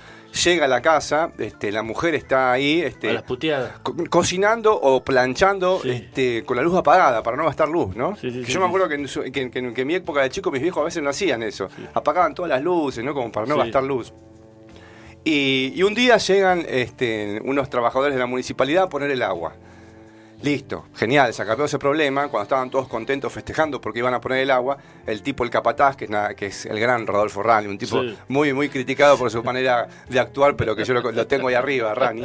Llega 0.43 0.65
a 0.65 0.67
la 0.67 0.81
casa, 0.81 1.31
este, 1.39 1.71
la 1.71 1.81
mujer 1.83 2.13
está 2.15 2.51
ahí, 2.51 2.81
este, 2.81 3.09
A 3.09 3.13
las 3.13 3.23
puteadas. 3.23 3.79
co- 3.79 3.95
cocinando 4.09 4.73
o 4.79 5.03
planchando 5.03 5.79
Sí. 5.81 5.89
este, 5.89 6.43
con 6.45 6.57
la 6.57 6.63
luz 6.63 6.75
apagada 6.75 7.23
para 7.23 7.35
no 7.37 7.45
gastar 7.45 7.69
luz, 7.69 7.95
¿no? 7.95 8.15
Sí, 8.17 8.29
sí, 8.31 8.43
sí, 8.45 8.51
Yo 8.51 8.59
me 8.59 8.67
acuerdo 8.67 8.87
que 8.87 8.95
en, 8.95 9.07
su- 9.07 9.23
que- 9.31 9.49
en 9.53 9.87
mi 9.87 9.95
época 9.95 10.21
de 10.21 10.29
chico 10.29 10.51
mis 10.51 10.61
viejos 10.61 10.81
a 10.81 10.85
veces 10.85 11.01
no 11.01 11.09
hacían 11.09 11.41
eso, 11.43 11.69
apagaban 11.93 12.35
todas 12.35 12.49
las 12.49 12.61
luces, 12.61 13.03
¿no? 13.03 13.13
Como 13.13 13.31
para 13.31 13.45
no 13.47 13.55
Sí. 13.55 13.61
gastar 13.61 13.83
luz. 13.83 14.13
Y, 15.23 15.73
y 15.75 15.83
un 15.83 15.93
día 15.93 16.17
llegan 16.17 16.65
este, 16.69 17.41
unos 17.43 17.69
trabajadores 17.69 18.13
de 18.13 18.19
la 18.19 18.27
municipalidad 18.27 18.83
a 18.85 18.89
poner 18.89 19.11
el 19.11 19.21
agua. 19.21 19.55
Listo, 20.43 20.85
genial, 20.95 21.33
se 21.33 21.41
acabó 21.41 21.65
ese 21.65 21.79
problema. 21.79 22.27
Cuando 22.27 22.43
estaban 22.43 22.69
todos 22.69 22.87
contentos 22.87 23.33
festejando 23.33 23.81
porque 23.81 23.99
iban 23.99 24.13
a 24.13 24.21
poner 24.21 24.37
el 24.39 24.51
agua, 24.51 24.77
el 25.07 25.23
tipo, 25.23 25.43
el 25.43 25.49
capataz, 25.49 25.95
que 25.95 26.05
es, 26.05 26.11
que 26.35 26.45
es 26.45 26.65
el 26.67 26.79
gran 26.79 27.07
Rodolfo 27.07 27.41
Rani, 27.41 27.67
un 27.67 27.77
tipo 27.79 28.01
Sí. 28.03 28.15
muy, 28.27 28.53
muy 28.53 28.69
criticado 28.69 29.17
por 29.17 29.31
su 29.31 29.43
manera 29.43 29.87
de 30.07 30.19
actuar, 30.19 30.55
pero 30.55 30.75
que 30.75 30.85
yo 30.85 30.93
lo, 30.93 31.11
lo 31.11 31.25
tengo 31.25 31.47
ahí 31.47 31.55
arriba, 31.55 31.93
Rani. 31.95 32.21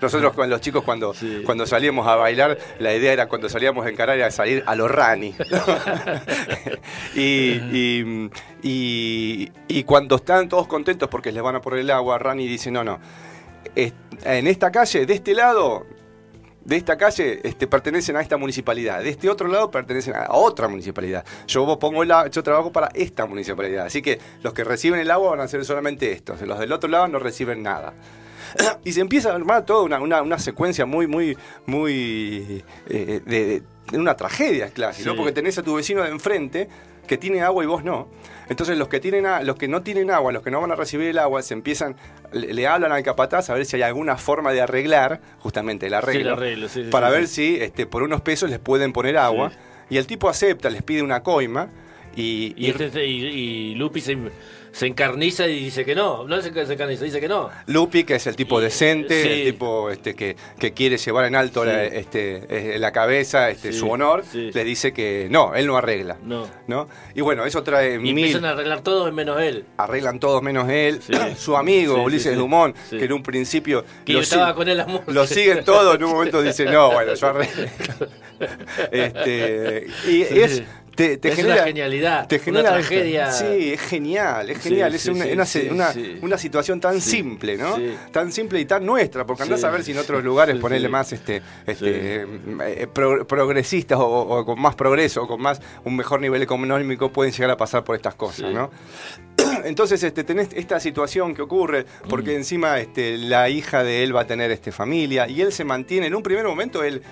Nosotros 0.00 0.32
con 0.32 0.48
los 0.48 0.62
chicos 0.62 0.82
cuando, 0.82 1.12
Sí. 1.12 1.42
cuando 1.44 1.66
salíamos 1.66 2.06
a 2.06 2.16
bailar, 2.16 2.56
la 2.78 2.94
idea 2.94 3.12
era 3.12 3.26
cuando 3.28 3.50
salíamos 3.50 3.84
a 3.84 3.90
encarar 3.90 4.16
era 4.16 4.30
salir 4.30 4.64
a 4.66 4.74
los 4.74 4.90
Rani. 4.90 5.34
y, 7.14 7.20
y, 7.20 8.30
y- 8.62 9.52
y 9.68 9.84
cuando 9.84 10.16
están 10.16 10.48
todos 10.48 10.66
contentos 10.66 11.08
porque 11.10 11.32
les 11.32 11.42
van 11.42 11.56
a 11.56 11.60
poner 11.60 11.80
el 11.80 11.90
agua, 11.90 12.18
Rani 12.18 12.46
dice, 12.46 12.70
no, 12.70 12.82
no, 12.82 12.98
en 13.74 14.46
esta 14.46 14.70
calle, 14.70 15.04
de 15.04 15.12
este 15.14 15.34
lado, 15.34 15.84
de 16.66 16.76
esta 16.76 16.96
calle 16.98 17.40
este, 17.44 17.66
pertenecen 17.66 18.16
a 18.16 18.20
esta 18.20 18.36
municipalidad, 18.36 19.00
de 19.02 19.08
este 19.10 19.30
otro 19.30 19.46
lado 19.48 19.70
pertenecen 19.70 20.14
a 20.16 20.26
otra 20.32 20.66
municipalidad. 20.68 21.24
Yo 21.46 21.78
pongo 21.78 22.04
la, 22.04 22.26
yo 22.28 22.42
trabajo 22.42 22.72
para 22.72 22.88
esta 22.94 23.24
municipalidad, 23.26 23.86
así 23.86 24.02
que 24.02 24.18
los 24.42 24.52
que 24.52 24.64
reciben 24.64 24.98
el 25.00 25.10
agua 25.10 25.30
van 25.30 25.40
a 25.40 25.48
ser 25.48 25.64
solamente 25.64 26.10
estos, 26.12 26.40
los 26.42 26.58
del 26.58 26.72
otro 26.72 26.88
lado 26.90 27.06
no 27.08 27.18
reciben 27.20 27.62
nada. 27.62 27.94
Y 28.84 28.92
se 28.92 29.00
empieza 29.00 29.30
a 29.30 29.34
armar 29.34 29.64
toda 29.64 29.82
una, 29.82 30.00
una- 30.00 30.22
una 30.22 30.38
secuencia 30.38 30.86
muy, 30.86 31.06
muy, 31.06 31.36
muy 31.66 32.64
eh, 32.88 33.20
de, 33.24 33.62
de 33.90 33.98
una 33.98 34.14
tragedia 34.16 34.70
¿no? 35.04 35.12
Sí. 35.12 35.16
Porque 35.16 35.32
tenés 35.32 35.58
a 35.58 35.62
tu 35.62 35.74
vecino 35.74 36.02
de 36.02 36.10
enfrente 36.10 36.68
que 37.06 37.16
tiene 37.18 37.42
agua 37.42 37.62
y 37.64 37.66
vos 37.66 37.82
no. 37.84 38.08
Entonces 38.48 38.76
los 38.78 38.88
que 38.88 39.00
tienen 39.00 39.26
a- 39.26 39.42
los 39.42 39.56
que 39.56 39.66
no 39.68 39.82
tienen 39.82 40.10
agua, 40.10 40.32
los 40.32 40.42
que 40.42 40.50
no 40.50 40.60
van 40.60 40.70
a 40.72 40.76
recibir 40.76 41.08
el 41.08 41.18
agua, 41.18 41.42
se 41.42 41.54
empiezan, 41.54 41.96
le, 42.32 42.52
le 42.54 42.66
hablan 42.66 42.92
al 42.92 43.02
capataz 43.02 43.50
a 43.50 43.54
ver 43.54 43.64
si 43.66 43.76
hay 43.76 43.82
alguna 43.82 44.16
forma 44.16 44.52
de 44.52 44.60
arreglar, 44.60 45.20
justamente 45.40 45.86
el 45.86 45.94
arreglo, 45.94 46.20
Sí, 46.20 46.26
el 46.26 46.32
arreglo, 46.32 46.68
sí, 46.68 46.84
sí, 46.84 46.90
para 46.90 47.10
ver 47.10 47.26
si 47.28 47.56
este, 47.60 47.86
por 47.86 48.02
unos 48.02 48.20
pesos 48.20 48.48
les 48.50 48.58
pueden 48.58 48.92
poner 48.92 49.16
agua. 49.18 49.52
Y 49.88 49.98
el 49.98 50.06
tipo 50.06 50.28
acepta, 50.28 50.68
les 50.70 50.82
pide 50.82 51.02
una 51.02 51.22
coima 51.22 51.68
y, 52.16 52.54
Y, 52.56 52.70
este- 52.70 53.06
y, 53.06 53.26
y 53.26 53.74
Lupi 53.74 54.00
se, 54.00 54.16
se 54.72 54.86
encarniza 54.86 55.46
y 55.46 55.64
dice 55.64 55.84
que 55.84 55.94
no. 55.94 56.26
No 56.26 56.40
se, 56.42 56.52
se 56.66 56.72
encarniza, 56.72 57.04
dice 57.04 57.20
que 57.20 57.28
no. 57.28 57.50
Lupi, 57.66 58.04
que 58.04 58.16
es 58.16 58.26
el 58.26 58.36
tipo 58.36 58.60
decente, 58.60 59.22
sí. 59.22 59.28
el 59.28 59.52
tipo 59.52 59.90
este, 59.90 60.14
que, 60.14 60.36
que 60.58 60.72
quiere 60.72 60.96
llevar 60.98 61.24
en 61.26 61.34
alto 61.36 61.62
Sí. 61.62 61.68
la, 61.68 61.84
este, 61.84 62.74
eh, 62.74 62.78
la 62.78 62.92
cabeza 62.92 63.50
este, 63.50 63.72
Sí, 63.72 63.78
su 63.78 63.88
honor, 63.90 64.22
le 64.34 64.64
dice 64.64 64.92
que 64.92 65.28
no, 65.30 65.54
él 65.54 65.66
no 65.66 65.76
arregla. 65.76 66.18
No. 66.22 66.46
¿no? 66.66 66.88
Y 67.14 67.20
bueno, 67.22 67.44
eso 67.46 67.62
trae 67.62 67.94
Y 67.94 67.98
mil. 67.98 68.18
empiezan 68.18 68.44
a 68.44 68.50
arreglar 68.50 68.82
todo 68.82 69.10
menos 69.12 69.40
él. 69.40 69.64
Arreglan 69.78 70.18
todos 70.20 70.42
menos 70.42 70.68
él, 70.68 71.00
su 71.38 71.56
amigo 71.56 72.02
Ulises. 72.02 72.36
Dumont, 72.36 72.76
que 72.90 73.04
en 73.04 73.12
un 73.12 73.22
principio 73.22 73.84
Que 74.04 74.12
lo, 74.14 74.20
estaba 74.20 74.54
con 74.54 74.68
él 74.68 74.82
lo 75.06 75.26
siguen 75.26 75.64
todos, 75.64 75.96
en 75.96 76.04
un 76.04 76.10
momento 76.12 76.42
dice, 76.42 76.64
no, 76.66 76.92
bueno, 76.92 77.14
yo 77.14 77.26
arreglo. 77.28 77.66
Este, 78.92 79.86
y 80.06 80.20
es, 80.22 80.62
te, 80.96 81.18
te 81.18 81.28
Es 81.28 81.36
genera, 81.36 81.54
una 81.56 81.64
genialidad, 81.64 82.26
te 82.26 82.40
una 82.50 82.62
tragedia. 82.62 83.30
Sí, 83.30 83.72
es 83.74 83.80
genial, 83.82 84.50
es 84.50 84.58
Sí, 84.58 84.68
genial, 84.70 84.94
es 84.94 85.02
sí, 85.02 85.10
una, 85.10 85.46
sí, 85.92 86.18
una, 86.22 86.38
situación 86.38 86.80
tan 86.80 87.00
simple, 87.00 87.56
¿no? 87.56 87.76
sí. 87.76 87.94
Tan 88.10 88.32
simple 88.32 88.58
y 88.60 88.64
tan 88.64 88.84
nuestra, 88.84 89.24
porque 89.24 89.44
andás 89.44 89.62
a 89.62 89.70
ver 89.70 89.84
si 89.84 89.92
en 89.92 89.98
otros 89.98 90.24
lugares 90.24 90.56
ponerle 90.56 90.88
más 90.88 91.12
este, 91.12 91.42
este, 91.66 92.22
eh, 92.22 92.86
pro- 92.92 93.26
progresistas 93.26 93.98
o, 93.98 94.04
o 94.06 94.44
con 94.44 94.60
más 94.60 94.74
progreso 94.74 95.22
o 95.22 95.28
con 95.28 95.40
más 95.40 95.60
un 95.84 95.94
mejor 95.94 96.20
nivel 96.20 96.42
económico 96.42 97.12
pueden 97.12 97.32
llegar 97.32 97.50
a 97.50 97.56
pasar 97.56 97.84
por 97.84 97.94
estas 97.94 98.14
cosas. 98.14 98.50
¿no? 98.52 98.70
Entonces 99.64 100.02
este, 100.02 100.24
tenés 100.24 100.48
esta 100.54 100.80
situación 100.80 101.34
que 101.34 101.42
ocurre, 101.42 101.84
porque 102.08 102.32
Mm. 102.32 102.36
encima 102.40 102.80
este, 102.80 103.18
la 103.18 103.48
hija 103.50 103.84
de 103.84 104.02
él 104.02 104.16
va 104.16 104.22
a 104.22 104.26
tener 104.26 104.50
este, 104.50 104.72
familia 104.72 105.28
y 105.28 105.40
él 105.42 105.52
se 105.52 105.64
mantiene, 105.64 106.06
en 106.06 106.14
un 106.14 106.22
primer 106.22 106.44
momento 106.46 106.82
él... 106.82 107.02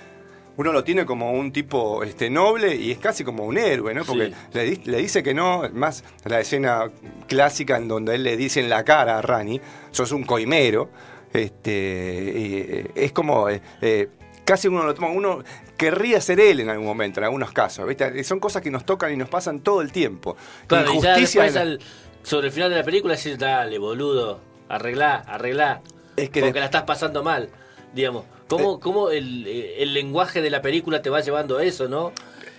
Uno 0.57 0.73
lo 0.73 0.85
tiene 0.85 1.05
como 1.05 1.33
un 1.33 1.53
tipo 1.53 2.05
este, 2.05 2.31
noble 2.31 2.77
y 2.77 2.93
es 2.93 2.99
casi 2.99 3.25
como 3.25 3.45
un 3.45 3.59
héroe, 3.59 3.93
¿no? 3.93 4.05
Porque 4.05 4.27
Sí. 4.29 4.35
le, 4.53 4.77
le 4.85 4.99
dice 4.99 5.23
que 5.23 5.35
no, 5.35 5.63
más 5.73 6.05
la 6.25 6.39
escena 6.41 6.91
clásica 7.27 7.77
en 7.77 7.89
donde 7.89 8.15
él 8.15 8.23
le 8.23 8.37
dice 8.37 8.61
en 8.61 8.69
la 8.69 8.85
cara 8.85 9.19
a 9.19 9.23
Rani, 9.23 9.61
sos 9.91 10.13
un 10.13 10.23
coimero, 10.25 10.91
este, 11.33 12.33
y, 12.37 12.55
eh, 12.57 12.91
es 12.95 13.13
como, 13.13 13.49
eh, 13.49 13.61
eh, 13.83 14.09
casi 14.45 14.69
uno 14.69 14.85
lo 14.85 14.95
toma, 14.95 15.09
uno 15.09 15.43
querría 15.77 16.21
ser 16.21 16.39
él 16.39 16.61
en 16.61 16.71
algún 16.71 16.87
momento, 16.87 17.19
en 17.21 17.25
algunos 17.25 17.51
casos, 17.53 17.87
¿viste? 17.89 18.23
Son 18.23 18.39
cosas 18.39 18.63
que 18.63 18.71
nos 18.71 18.85
tocan 18.87 19.13
y 19.13 19.17
nos 19.17 19.29
pasan 19.29 19.61
todo 19.61 19.83
el 19.83 19.91
tiempo. 19.91 20.37
Claro, 20.69 20.93
y 20.95 21.01
ya 21.01 21.19
Injusticia 21.19 21.43
después 21.43 21.49
en 21.63 21.69
la- 21.69 21.75
al- 21.75 21.81
sobre 22.23 22.47
el 22.47 22.53
final 22.53 22.71
de 22.71 22.77
la 22.77 22.85
película 22.85 23.15
decir, 23.15 23.37
dale, 23.37 23.79
boludo, 23.79 24.41
arreglá, 24.69 25.17
arreglá. 25.27 25.83
Es 26.17 26.31
que 26.31 26.41
porque 26.41 26.55
de- 26.55 26.61
la 26.61 26.67
estás 26.67 26.85
pasando 26.85 27.23
mal, 27.25 27.49
digamos. 27.95 28.25
¿Cómo, 28.49 28.79
cómo 28.81 29.11
el, 29.11 29.47
eh, 29.47 29.83
el 29.83 29.95
lenguaje 29.95 30.43
de 30.43 30.51
la 30.51 30.61
película 30.63 31.01
te 31.03 31.09
va 31.11 31.21
llevando 31.21 31.57
a 31.59 31.65
eso, 31.65 31.89
no? 31.89 32.13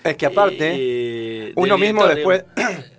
Es 0.04 0.18
que 0.18 0.26
aparte, 0.26 0.72
Eh, 0.74 1.48
eh, 1.50 1.54
uno 1.56 1.78
mismo 1.78 2.06
después... 2.08 2.44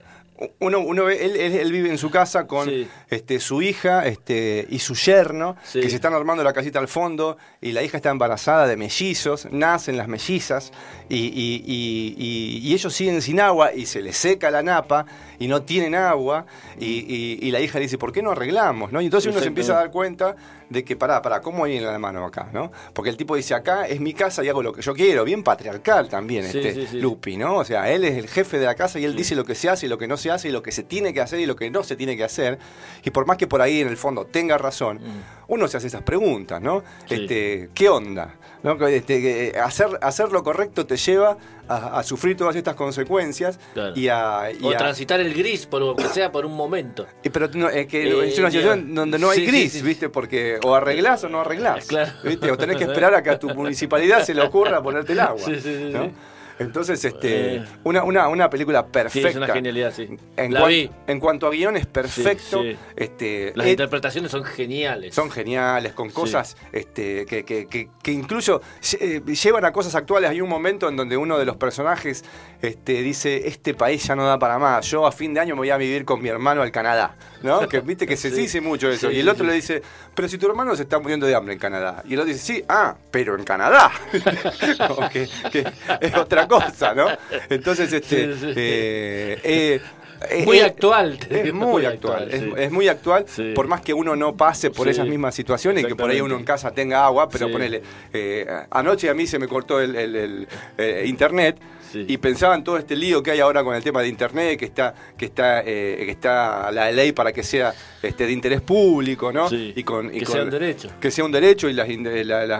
Uno, 0.58 0.80
uno 0.80 1.06
ve, 1.06 1.24
él, 1.24 1.34
él- 1.34 1.54
él 1.54 1.72
vive 1.72 1.88
en 1.88 1.96
su 1.96 2.10
casa 2.10 2.46
con 2.46 2.68
Sí. 2.68 2.86
este, 3.08 3.40
su 3.40 3.62
hija 3.62 4.06
este, 4.06 4.66
y 4.68 4.80
su 4.80 4.94
yerno, 4.94 5.56
Sí. 5.64 5.80
que 5.80 5.88
se 5.88 5.94
están 5.96 6.12
armando 6.12 6.44
la 6.44 6.52
casita 6.52 6.78
al 6.78 6.88
fondo, 6.88 7.38
y 7.62 7.72
la 7.72 7.82
hija 7.82 7.96
está 7.96 8.10
embarazada 8.10 8.66
de 8.66 8.76
mellizos, 8.76 9.48
nacen 9.50 9.96
las 9.96 10.08
mellizas, 10.08 10.72
y, 11.08 11.16
y- 11.16 11.62
y- 11.64 12.14
y- 12.18 12.68
y 12.68 12.74
ellos 12.74 12.92
siguen 12.92 13.22
sin 13.22 13.40
agua, 13.40 13.72
y 13.72 13.86
se 13.86 14.02
les 14.02 14.14
seca 14.18 14.50
la 14.50 14.62
napa, 14.62 15.06
y 15.38 15.48
no 15.48 15.62
tienen 15.62 15.94
agua, 15.94 16.44
y, 16.78 16.84
y- 16.84 17.38
y 17.40 17.50
la 17.50 17.60
hija 17.60 17.78
le 17.78 17.84
dice, 17.86 17.96
¿por 17.96 18.12
qué 18.12 18.20
no 18.20 18.32
arreglamos? 18.32 18.92
¿no? 18.92 19.00
Y 19.00 19.06
entonces 19.06 19.32
uno 19.32 19.40
se 19.40 19.48
empieza 19.48 19.72
a 19.72 19.76
dar 19.76 19.90
cuenta 19.90 20.36
de 20.68 20.84
que, 20.84 20.96
pará, 20.96 21.22
pará, 21.22 21.40
¿cómo 21.40 21.64
hay 21.64 21.76
en 21.76 21.84
la 21.84 21.98
mano 21.98 22.24
acá? 22.24 22.48
¿no? 22.52 22.72
Porque 22.92 23.10
el 23.10 23.16
tipo 23.16 23.36
dice, 23.36 23.54
acá 23.54 23.86
es 23.86 24.00
mi 24.00 24.14
casa 24.14 24.44
y 24.44 24.48
hago 24.48 24.62
lo 24.62 24.72
que 24.72 24.82
yo 24.82 24.94
quiero, 24.94 25.24
bien 25.24 25.42
patriarcal 25.42 26.08
también, 26.08 26.44
Sí, 26.50 26.58
este 26.58 26.74
sí, 26.74 26.86
sí. 26.90 27.00
Lupi, 27.00 27.36
¿no? 27.36 27.56
O 27.56 27.64
sea, 27.64 27.90
él 27.90 28.04
es 28.04 28.16
el 28.16 28.28
jefe 28.28 28.58
de 28.58 28.66
la 28.66 28.74
casa 28.74 28.98
y 28.98 29.04
él 29.04 29.14
dice 29.14 29.34
lo 29.34 29.44
que 29.44 29.54
se 29.54 29.68
hace 29.68 29.86
y 29.86 29.88
lo 29.88 29.98
que 29.98 30.08
no 30.08 30.16
se 30.16 30.30
hace 30.30 30.48
y 30.48 30.52
lo 30.52 30.62
que 30.62 30.72
se 30.72 30.82
tiene 30.82 31.12
que 31.12 31.20
hacer 31.20 31.40
y 31.40 31.46
lo 31.46 31.56
que 31.56 31.70
no 31.70 31.82
se 31.82 31.96
tiene 31.96 32.16
que 32.16 32.24
hacer. 32.24 32.58
Y 33.04 33.10
por 33.10 33.26
más 33.26 33.36
que 33.36 33.46
por 33.46 33.62
ahí 33.62 33.80
en 33.80 33.88
el 33.88 33.96
fondo 33.96 34.26
tenga 34.26 34.58
razón, 34.58 35.00
uno 35.48 35.68
se 35.68 35.76
hace 35.76 35.86
esas 35.86 36.02
preguntas, 36.02 36.60
¿no? 36.60 36.80
Mm. 36.80 37.12
Este, 37.12 37.70
¿Qué 37.74 37.88
onda? 37.88 38.34
¿No? 38.62 38.72
Este, 38.86 39.20
que 39.20 39.58
hacer, 39.58 39.98
hacer 40.02 40.32
lo 40.32 40.42
correcto 40.42 40.86
te 40.86 40.96
lleva 40.96 41.36
a, 41.68 41.98
a 41.98 42.02
sufrir 42.02 42.36
todas 42.36 42.54
estas 42.56 42.74
consecuencias 42.74 43.58
Claro. 43.74 43.92
y 43.96 44.08
a... 44.08 44.50
y 44.58 44.64
O 44.64 44.70
a- 44.70 44.76
transitar 44.76 45.20
el 45.20 45.34
gris, 45.34 45.66
por 45.66 45.80
lo 45.82 45.96
que 45.96 46.04
sea, 46.04 46.30
por 46.32 46.46
un 46.46 46.54
momento. 46.54 47.06
y 47.22 47.28
pero 47.30 47.48
no, 47.54 47.68
es 47.68 47.86
que 47.86 48.08
Eh, 48.08 48.28
es 48.28 48.38
una 48.38 48.50
situación 48.50 48.94
donde 48.94 49.18
no 49.18 49.30
hay 49.30 49.40
sí, 49.40 49.46
gris, 49.46 49.72
sí. 49.72 49.82
¿viste? 49.82 50.08
Porque 50.08 50.58
o 50.64 50.74
arreglás 50.74 51.24
o 51.24 51.28
no 51.28 51.40
arreglás. 51.40 51.86
Claro. 51.86 52.12
¿viste? 52.24 52.50
O 52.50 52.56
tenés 52.56 52.76
que 52.76 52.84
esperar 52.90 53.14
a 53.14 53.22
que 53.22 53.30
a 53.30 53.38
tu 53.38 53.48
municipalidad 53.54 54.22
se 54.24 54.34
le 54.34 54.42
ocurra 54.42 54.82
ponerte 54.82 55.12
el 55.12 55.20
agua. 55.20 55.40
Sí, 55.44 55.54
sí, 55.56 55.62
sí, 55.76 55.90
¿no? 55.92 56.10
Entonces, 56.58 57.04
este, 57.04 57.56
Eh. 57.56 57.64
una, 57.84 58.02
una, 58.04 58.28
una 58.28 58.48
película 58.50 58.82
Sí, 58.82 58.88
perfecta. 58.92 59.28
es 59.28 59.36
una 59.36 59.46
genialidad, 59.48 59.92
sí. 59.92 60.08
En, 60.36 60.54
la 60.54 60.60
cuan- 60.60 60.68
vi. 60.70 60.90
en 61.06 61.20
cuanto 61.20 61.46
a 61.46 61.50
guion 61.50 61.76
es 61.76 61.86
perfecto. 61.86 62.62
Sí, 62.62 62.72
sí. 62.72 62.78
Este, 62.96 63.52
Las 63.54 63.66
eh, 63.66 63.70
interpretaciones 63.72 64.30
son 64.30 64.44
geniales. 64.44 65.14
son 65.14 65.30
geniales, 65.30 65.92
con 65.92 66.10
cosas 66.10 66.56
este, 66.72 67.26
que, 67.26 67.44
que- 67.44 67.66
que- 67.66 67.88
que 68.02 68.10
incluso 68.12 68.62
eh, 69.00 69.20
llevan 69.24 69.64
a 69.64 69.72
cosas 69.72 69.94
actuales. 69.94 70.30
Hay 70.30 70.40
un 70.40 70.48
momento 70.48 70.88
en 70.88 70.96
donde 70.96 71.16
uno 71.16 71.38
de 71.38 71.44
los 71.44 71.56
personajes 71.56 72.24
este, 72.62 73.02
dice, 73.02 73.48
este 73.48 73.74
país 73.74 74.02
ya 74.04 74.16
no 74.16 74.26
da 74.26 74.38
para 74.38 74.58
más, 74.58 74.86
yo 74.90 75.06
a 75.06 75.12
fin 75.12 75.34
de 75.34 75.40
año 75.40 75.54
me 75.54 75.60
voy 75.60 75.70
a 75.70 75.76
vivir 75.76 76.04
con 76.04 76.22
mi 76.22 76.28
hermano 76.28 76.62
al 76.62 76.70
Canadá. 76.72 77.16
¿No? 77.42 77.60
Que 77.68 77.80
viste 77.80 78.06
que 78.06 78.16
se 78.16 78.30
dice 78.30 78.60
mucho 78.60 78.88
eso. 78.90 79.10
Y 79.10 79.20
el 79.20 79.28
otro 79.28 79.44
le 79.46 79.52
dice, 79.52 79.82
pero 80.14 80.26
si 80.28 80.38
tu 80.38 80.46
hermano 80.46 80.74
se 80.74 80.82
está 80.84 80.98
muriendo 80.98 81.26
de 81.26 81.34
hambre 81.34 81.52
en 81.54 81.58
Canadá. 81.60 82.02
Y 82.06 82.14
el 82.14 82.20
otro 82.20 82.32
dice, 82.32 82.40
sí, 82.54 82.64
ah, 82.68 82.96
pero 83.10 83.36
en 83.36 83.44
Canadá. 83.44 83.90
Que 85.52 85.66
es 86.00 86.14
otra 86.16 86.45
cosa, 86.48 86.94
¿no? 86.94 87.08
Entonces, 87.50 87.92
este... 87.92 88.34
Sí, 88.34 88.40
sí. 88.40 88.52
eh, 88.56 89.40
eh, 89.44 89.80
Muy 90.46 90.58
eh, 90.60 90.64
actual, 90.64 91.18
te 91.18 91.48
Es 91.48 91.52
muy 91.52 91.84
actual, 91.84 92.30
es, 92.32 92.40
sí. 92.40 92.52
es 92.56 92.70
muy 92.72 92.88
actual, 92.88 93.26
Sí. 93.28 93.52
por 93.54 93.68
más 93.68 93.82
que 93.82 93.92
uno 93.92 94.16
no 94.16 94.34
pase 94.34 94.70
por 94.70 94.86
Sí, 94.86 94.92
esas 94.92 95.06
mismas 95.06 95.34
situaciones 95.34 95.84
y 95.84 95.86
que 95.86 95.94
por 95.94 96.08
ahí 96.10 96.22
uno 96.22 96.36
en 96.38 96.44
casa 96.44 96.70
tenga 96.70 97.04
agua, 97.04 97.28
pero 97.28 97.52
ponele, 97.52 97.82
eh, 98.14 98.46
anoche 98.70 99.10
a 99.10 99.14
mí 99.14 99.26
se 99.26 99.38
me 99.38 99.46
cortó 99.46 99.78
el, 99.78 99.94
el- 99.94 100.16
el, 100.16 100.48
eh, 100.78 101.04
internet 101.06 101.58
y 101.94 102.16
pensaba 102.18 102.54
en 102.54 102.64
todo 102.64 102.78
este 102.78 102.96
lío 102.96 103.22
que 103.22 103.30
hay 103.30 103.40
ahora 103.40 103.62
con 103.64 103.74
el 103.74 103.82
tema 103.82 104.02
de 104.02 104.08
internet, 104.08 104.58
que 104.58 104.64
está, 104.64 104.94
que 105.16 105.26
está, 105.26 105.60
eh, 105.60 106.02
que 106.04 106.10
está 106.10 106.70
la 106.70 106.90
ley 106.90 107.12
para 107.12 107.32
que 107.32 107.42
sea 107.42 107.74
este, 108.02 108.26
de 108.26 108.32
interés 108.32 108.60
público, 108.60 109.32
¿no? 109.32 109.48
y 109.50 109.82
con, 109.82 110.10
que 110.10 110.26
sea 110.26 110.42
un 110.42 110.50
derecho. 110.50 110.90
Que 111.00 111.10
sea 111.10 111.24
un 111.24 111.32
derecho 111.32 111.68
y 111.68 111.72
la, 111.72 111.84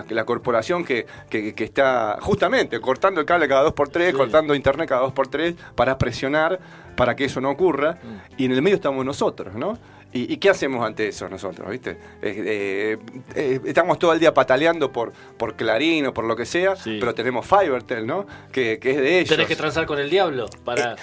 la, 0.09 0.25
corporación 0.25 0.83
que, 0.83 1.05
que, 1.29 1.53
está 1.57 2.17
justamente 2.21 2.79
cortando 2.79 3.19
el 3.19 3.25
cable 3.25 3.47
cada 3.47 3.63
dos 3.63 3.73
por 3.73 3.89
tres, 3.89 4.13
cortando 4.13 4.55
internet 4.55 4.89
cada 4.89 5.01
dos 5.01 5.13
por 5.13 5.27
tres, 5.27 5.55
para 5.75 5.97
presionar 5.97 6.59
para 6.95 7.15
que 7.15 7.25
eso 7.25 7.39
no 7.39 7.51
ocurra. 7.51 7.93
Mm. 7.93 8.41
Y 8.41 8.45
en 8.45 8.51
el 8.51 8.61
medio 8.61 8.75
estamos 8.75 9.05
nosotros, 9.05 9.55
¿no? 9.55 9.77
¿Y, 10.13 10.37
qué 10.37 10.49
hacemos 10.49 10.85
ante 10.85 11.09
eso 11.09 11.27
nosotros? 11.29 11.69
¿viste? 11.69 11.97
Eh, 12.21 12.97
eh, 13.35 13.59
estamos 13.65 13.99
todo 13.99 14.13
el 14.13 14.19
día 14.19 14.33
pataleando 14.33 14.91
por, 14.91 15.11
por 15.37 15.55
Clarín 15.55 16.07
o 16.07 16.13
por 16.13 16.25
lo 16.25 16.35
que 16.35 16.45
sea, 16.45 16.75
pero 16.83 17.13
tenemos 17.13 17.45
Fivertel, 17.45 18.07
¿no? 18.07 18.25
Que, 18.51 18.73
es 18.73 18.81
de 18.81 19.19
ellos. 19.19 19.29
Tenés 19.29 19.47
que 19.47 19.55
transar 19.55 19.85
con 19.85 19.99
el 19.99 20.09
diablo 20.09 20.47
para... 20.63 20.93
Eh, 20.93 20.97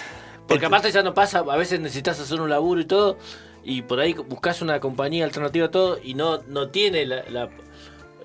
porque 0.49 0.67
aparte 0.67 0.91
ya 0.91 1.03
no 1.03 1.15
pasa, 1.15 1.39
a 1.39 1.57
veces 1.57 1.81
necesitas 1.81 2.21
hacer 2.21 2.41
un 2.41 2.51
laburo 2.51 2.81
y 2.81 2.85
todo, 2.85 3.17
y 3.63 3.83
por 3.83 4.01
ahí 4.01 4.13
buscas 4.13 4.61
una 4.61 4.79
compañía 4.79 5.25
alternativa 5.25 5.67
a 5.67 5.71
todo 5.71 5.99
y 6.03 6.15
no, 6.15 6.43
no 6.49 6.69
tiene 6.69 7.07
la 7.07 7.49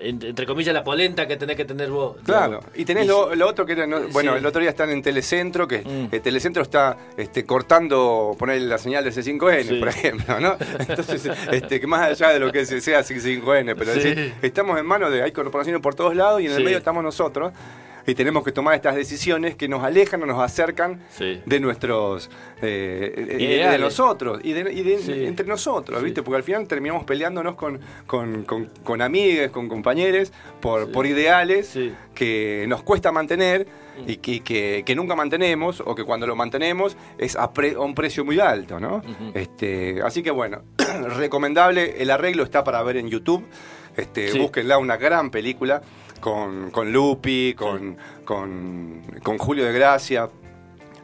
entre 0.00 0.46
comillas, 0.46 0.74
la 0.74 0.82
polenta 0.82 1.26
que 1.26 1.36
tenés 1.36 1.56
que 1.56 1.64
tener 1.64 1.90
vos. 1.90 2.16
Claro, 2.24 2.60
y 2.74 2.84
tenés 2.84 3.06
lo, 3.06 3.28
otro 3.46 3.66
que 3.66 3.74
bueno, 4.12 4.36
el 4.36 4.44
otro 4.44 4.60
día 4.60 4.70
están 4.70 4.90
en 4.90 5.02
Telecentro, 5.02 5.68
que 5.68 5.78
mm. 5.78 6.14
el 6.14 6.20
Telecentro 6.20 6.62
está 6.62 6.96
este, 7.16 7.44
cortando, 7.44 8.34
poner 8.38 8.62
la 8.62 8.78
señal 8.78 9.04
de 9.04 9.10
C5N, 9.12 9.78
por 9.78 9.88
ejemplo, 9.88 10.40
¿no? 10.40 10.56
Entonces, 10.78 11.30
este, 11.52 11.80
que 11.80 11.86
más 11.86 12.10
allá 12.10 12.32
de 12.32 12.40
lo 12.40 12.50
que 12.50 12.64
sea 12.64 13.00
C5N, 13.00 13.74
pero 13.78 13.92
estamos 14.42 14.78
en 14.78 14.86
manos 14.86 15.12
de, 15.12 15.22
hay 15.22 15.32
corporaciones 15.32 15.80
por 15.82 15.94
todos 15.94 16.14
lados 16.16 16.40
y 16.40 16.46
en 16.46 16.52
el 16.52 16.64
medio 16.64 16.78
estamos 16.78 17.02
nosotros 17.02 17.52
y 18.10 18.14
tenemos 18.14 18.42
que 18.44 18.50
tomar 18.50 18.74
estas 18.74 18.96
decisiones 18.96 19.54
que 19.54 19.68
nos 19.68 19.84
alejan 19.84 20.22
o 20.24 20.26
nos 20.26 20.42
acercan 20.42 21.00
de 21.18 21.60
nuestros 21.60 22.28
eh, 22.60 23.68
de 23.70 23.78
nosotros 23.78 24.40
y, 24.42 24.52
de, 24.52 25.26
entre 25.26 25.46
nosotros 25.46 26.02
viste 26.02 26.22
porque 26.22 26.36
al 26.36 26.42
final 26.42 26.66
terminamos 26.66 27.04
peleándonos 27.04 27.54
con 27.54 27.78
con, 28.06 28.42
con, 28.44 28.66
con 28.82 29.00
amigas 29.00 29.50
con 29.50 29.68
compañeros 29.68 30.32
por, 30.60 30.90
por 30.90 31.06
ideales 31.06 31.78
que 32.14 32.64
nos 32.68 32.82
cuesta 32.82 33.12
mantener 33.12 33.66
y 34.06 34.16
que, 34.16 34.82
que, 34.84 34.94
nunca 34.94 35.14
mantenemos 35.14 35.82
o 35.84 35.94
que 35.94 36.04
cuando 36.04 36.26
lo 36.26 36.36
mantenemos 36.36 36.96
es 37.18 37.36
a, 37.36 37.50
un 37.78 37.94
precio 37.94 38.24
muy 38.24 38.40
alto 38.40 38.80
no 38.80 39.02
este 39.34 40.00
así 40.02 40.22
que 40.22 40.30
bueno 40.30 40.62
recomendable 41.16 42.02
el 42.02 42.10
arreglo 42.10 42.42
está 42.42 42.64
para 42.64 42.82
ver 42.82 42.96
en 42.96 43.08
YouTube. 43.08 43.44
Este, 43.96 44.38
búsquenla 44.38 44.78
una 44.78 44.96
gran 44.96 45.30
película 45.30 45.82
con, 46.20 46.70
con 46.70 46.92
Lupi, 46.92 47.54
con, 47.54 47.96
con, 48.24 49.38
Julio 49.38 49.64
de 49.64 49.72
Gracia. 49.72 50.30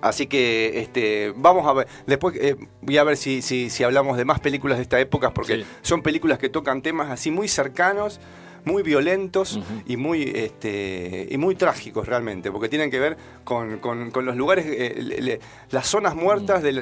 Así 0.00 0.26
que 0.26 0.80
este, 0.80 1.32
vamos 1.36 1.66
a 1.66 1.72
ver, 1.72 1.88
después 2.06 2.36
eh, 2.36 2.56
voy 2.80 2.98
a 2.98 3.04
ver 3.04 3.16
si, 3.16 3.42
si, 3.42 3.70
si, 3.70 3.82
hablamos 3.82 4.16
de 4.16 4.24
más 4.24 4.40
películas 4.40 4.78
de 4.78 4.82
esta 4.82 5.00
época, 5.00 5.32
porque 5.32 5.64
son 5.82 6.02
películas 6.02 6.38
que 6.38 6.48
tocan 6.48 6.80
temas 6.80 7.10
así 7.10 7.30
muy 7.30 7.48
cercanos 7.48 8.20
muy 8.66 8.82
violentos 8.82 9.60
y, 9.86 9.96
muy, 9.96 10.24
este, 10.24 11.28
y 11.30 11.38
muy 11.38 11.54
trágicos 11.54 12.06
realmente, 12.06 12.50
porque 12.50 12.68
tienen 12.68 12.90
que 12.90 12.98
ver 12.98 13.16
con, 13.44 13.80
los 13.80 14.36
lugares, 14.36 14.66
eh, 14.68 15.38
las 15.70 15.86
zonas 15.86 16.16
muertas 16.16 16.62
de, 16.64 16.72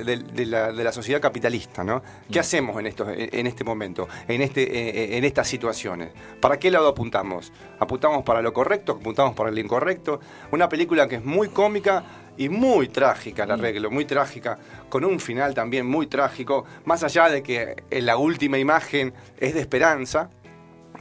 la, 0.47 0.93
sociedad 0.93 1.21
capitalista. 1.21 1.85
¿no? 1.85 2.03
¿Qué 2.33 2.41
hacemos 2.41 2.81
en, 2.81 2.87
estos, 2.87 3.09
en 3.15 3.47
este 3.47 3.65
momento, 3.65 4.09
en, 4.27 4.41
este, 4.41 4.63
eh, 4.63 4.89
eh, 4.89 5.19
en 5.19 5.25
estas 5.25 5.47
situaciones? 5.47 6.11
¿Para 6.41 6.59
qué 6.59 6.71
lado 6.71 6.89
apuntamos? 6.89 7.53
¿Apuntamos 7.79 8.25
para 8.25 8.41
lo 8.41 8.55
correcto? 8.55 8.93
¿Apuntamos 8.93 9.35
para 9.35 9.51
lo 9.51 9.61
incorrecto? 9.61 10.21
Una 10.53 10.71
película 10.71 11.07
que 11.07 11.17
es 11.17 11.25
muy 11.25 11.49
cómica, 11.49 12.03
y 12.37 12.49
muy 12.49 12.89
trágica 12.89 13.45
el 13.45 13.53
arreglo, 13.53 13.93
muy 13.93 14.07
trágica, 14.07 14.59
con 14.89 15.05
un 15.05 15.21
final 15.21 15.55
también 15.55 15.87
muy 15.87 16.09
trágico, 16.09 16.65
más 16.85 17.05
allá 17.05 17.29
de 17.29 17.45
que 17.45 17.85
en 17.91 18.07
la 18.07 18.17
última 18.17 18.59
imagen 18.59 19.15
es 19.39 19.55
de 19.55 19.61
esperanza, 19.61 20.31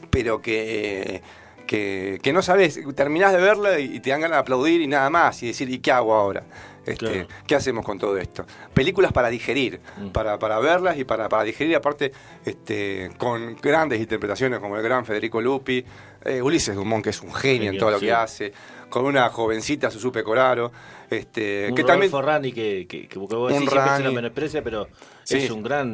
pero 0.09 0.41
que, 0.41 1.21
que, 1.65 2.31
no 2.33 2.41
sabes, 2.41 2.79
terminás 2.95 3.33
de 3.33 3.39
verla 3.39 3.79
y 3.79 3.99
te 3.99 4.09
dan 4.09 4.21
ganas 4.21 4.37
de 4.37 4.41
aplaudir 4.41 4.81
y 4.81 4.87
nada 4.87 5.09
más, 5.09 5.41
y 5.43 5.47
decir, 5.47 5.69
¿y 5.69 5.79
qué 5.79 5.91
hago 5.91 6.13
ahora? 6.13 6.43
Este, 6.85 7.27
¿Qué 7.47 7.55
hacemos 7.55 7.85
con 7.85 7.97
todo 7.97 8.17
esto? 8.17 8.45
Películas 8.73 9.13
para 9.13 9.29
digerir, 9.29 9.79
mm. 9.97 10.07
para, 10.09 10.37
para 10.37 10.59
verlas 10.59 10.97
y 10.97 11.05
para, 11.05 11.29
para 11.29 11.43
digerir, 11.43 11.75
aparte, 11.75 12.11
este, 12.43 13.11
con 13.17 13.55
grandes 13.61 14.01
interpretaciones 14.01 14.59
como 14.59 14.75
el 14.75 14.83
gran 14.83 15.05
Federico 15.05 15.41
Lupi, 15.41 15.85
eh, 16.25 16.41
Ulises 16.41 16.75
Dumont, 16.75 17.03
que 17.03 17.11
es 17.11 17.21
un 17.21 17.33
genio, 17.33 17.71
en 17.71 17.77
todo 17.77 17.91
lo 17.91 17.99
que 17.99 18.11
hace, 18.11 18.51
con 18.89 19.05
una 19.05 19.29
jovencita 19.29 19.89
Susupe 19.89 20.23
Coraro. 20.23 20.71
Este, 21.17 21.67
un 21.69 21.75
que 21.75 21.83
también 21.83 22.11
Rani 22.11 22.51
que, 22.51 22.87
que, 22.87 23.07
que, 23.07 23.19
vos 23.19 23.53
decís, 23.53 23.69
se 23.69 24.09
menosprecia, 24.09 24.63
pero 24.63 24.87
es 25.29 25.51
un 25.51 25.63
gran 25.63 25.89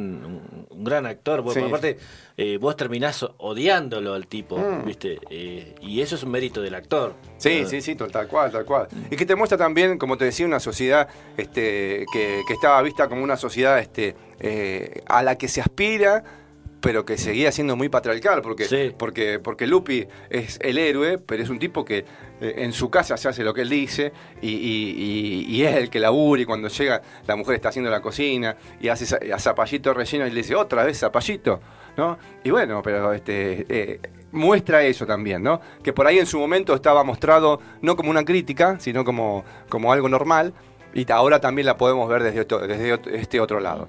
un, 0.70 0.84
gran 0.84 1.06
actor. 1.06 1.42
Porque 1.44 1.60
aparte, 1.60 1.98
eh, 2.36 2.58
vos 2.58 2.76
terminás 2.76 3.26
odiándolo 3.38 4.14
al 4.14 4.26
tipo, 4.26 4.58
mm. 4.58 4.84
¿viste? 4.84 5.18
Eh, 5.30 5.74
y 5.80 6.00
eso 6.00 6.16
es 6.16 6.22
un 6.22 6.30
mérito 6.30 6.60
del 6.62 6.74
actor. 6.74 7.14
Sí, 7.38 7.64
sí, 7.66 7.80
sí, 7.80 7.94
tal 7.94 8.28
cual, 8.28 8.50
tal 8.50 8.64
cual. 8.64 8.88
Y 9.10 9.16
que 9.16 9.26
te 9.26 9.34
muestra 9.34 9.58
también, 9.58 9.98
como 9.98 10.16
te 10.16 10.24
decía, 10.24 10.46
una 10.46 10.60
sociedad 10.60 11.08
este, 11.36 12.04
que, 12.12 12.42
que 12.46 12.52
estaba 12.52 12.80
vista 12.82 13.08
como 13.08 13.22
una 13.22 13.36
sociedad 13.36 13.78
este, 13.78 14.14
eh, 14.40 15.02
a 15.06 15.22
la 15.22 15.36
que 15.36 15.48
se 15.48 15.60
aspira 15.60 16.39
pero 16.80 17.04
que 17.04 17.18
seguía 17.18 17.52
siendo 17.52 17.76
muy 17.76 17.88
patriarcal, 17.88 18.42
porque, 18.42 18.94
porque, 18.96 19.38
porque 19.38 19.66
Lupi 19.66 20.06
es 20.30 20.58
el 20.62 20.78
héroe, 20.78 21.18
pero 21.18 21.42
es 21.42 21.48
un 21.48 21.58
tipo 21.58 21.84
que 21.84 22.04
eh, 22.40 22.54
en 22.58 22.72
su 22.72 22.90
casa 22.90 23.16
se 23.16 23.28
hace 23.28 23.44
lo 23.44 23.52
que 23.52 23.62
él 23.62 23.68
dice 23.68 24.12
y, 24.40 25.62
es 25.62 25.76
el 25.76 25.90
que 25.90 26.00
labura 26.00 26.42
y 26.42 26.44
cuando 26.46 26.68
llega 26.68 27.02
la 27.26 27.36
mujer 27.36 27.56
está 27.56 27.68
haciendo 27.68 27.90
la 27.90 28.00
cocina 28.00 28.56
y 28.80 28.88
hace 28.88 29.32
a 29.32 29.38
zapallito 29.38 29.92
relleno 29.92 30.26
y 30.26 30.30
le 30.30 30.36
dice 30.36 30.54
otra 30.54 30.84
vez 30.84 30.98
zapallito, 30.98 31.60
¿no? 31.96 32.18
Y 32.44 32.50
bueno, 32.50 32.80
pero 32.82 33.12
este... 33.12 33.66
Eh, 33.68 34.00
muestra 34.32 34.84
eso 34.84 35.06
también, 35.06 35.42
¿no? 35.42 35.60
Que 35.82 35.92
por 35.92 36.06
ahí 36.06 36.18
en 36.20 36.26
su 36.26 36.38
momento 36.38 36.72
estaba 36.74 37.02
mostrado 37.02 37.60
no 37.82 37.96
como 37.96 38.10
una 38.10 38.24
crítica, 38.24 38.78
sino 38.78 39.04
como, 39.04 39.44
como 39.68 39.92
algo 39.92 40.08
normal, 40.08 40.54
y 40.94 41.10
ahora 41.10 41.40
también 41.40 41.66
la 41.66 41.76
podemos 41.76 42.08
ver 42.08 42.22
desde, 42.22 42.44
desde 42.44 43.18
este 43.20 43.40
otro 43.40 43.60
lado. 43.60 43.88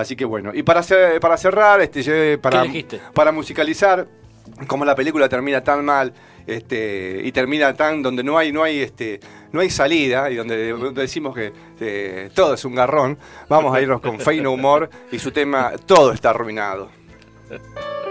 Así 0.00 0.16
que 0.16 0.24
bueno, 0.24 0.52
y 0.54 0.62
para, 0.62 0.82
para 1.20 1.36
cerrar, 1.36 1.80
este, 1.80 2.38
para, 2.38 2.64
para 3.12 3.32
musicalizar, 3.32 4.06
como 4.66 4.84
la 4.84 4.94
película 4.94 5.28
termina 5.28 5.62
tan 5.62 5.84
mal 5.84 6.12
este, 6.46 7.20
y 7.22 7.30
termina 7.32 7.74
tan 7.74 8.02
donde 8.02 8.24
no 8.24 8.38
hay 8.38 8.50
no 8.52 8.62
hay 8.62 8.80
este 8.80 9.20
no 9.52 9.60
hay 9.60 9.68
salida 9.68 10.30
y 10.30 10.36
donde 10.36 10.72
decimos 10.94 11.34
que 11.34 12.30
todo 12.34 12.54
es 12.54 12.64
un 12.64 12.74
garrón 12.74 13.18
vamos 13.48 13.74
a 13.74 13.80
irnos 13.82 14.00
con 14.00 14.18
Fey 14.18 14.40
No 14.40 14.52
Humor 14.52 14.88
y 15.12 15.18
su 15.18 15.30
tema 15.30 15.72
todo 15.84 16.12
está 16.12 16.30
arruinado 16.30 16.90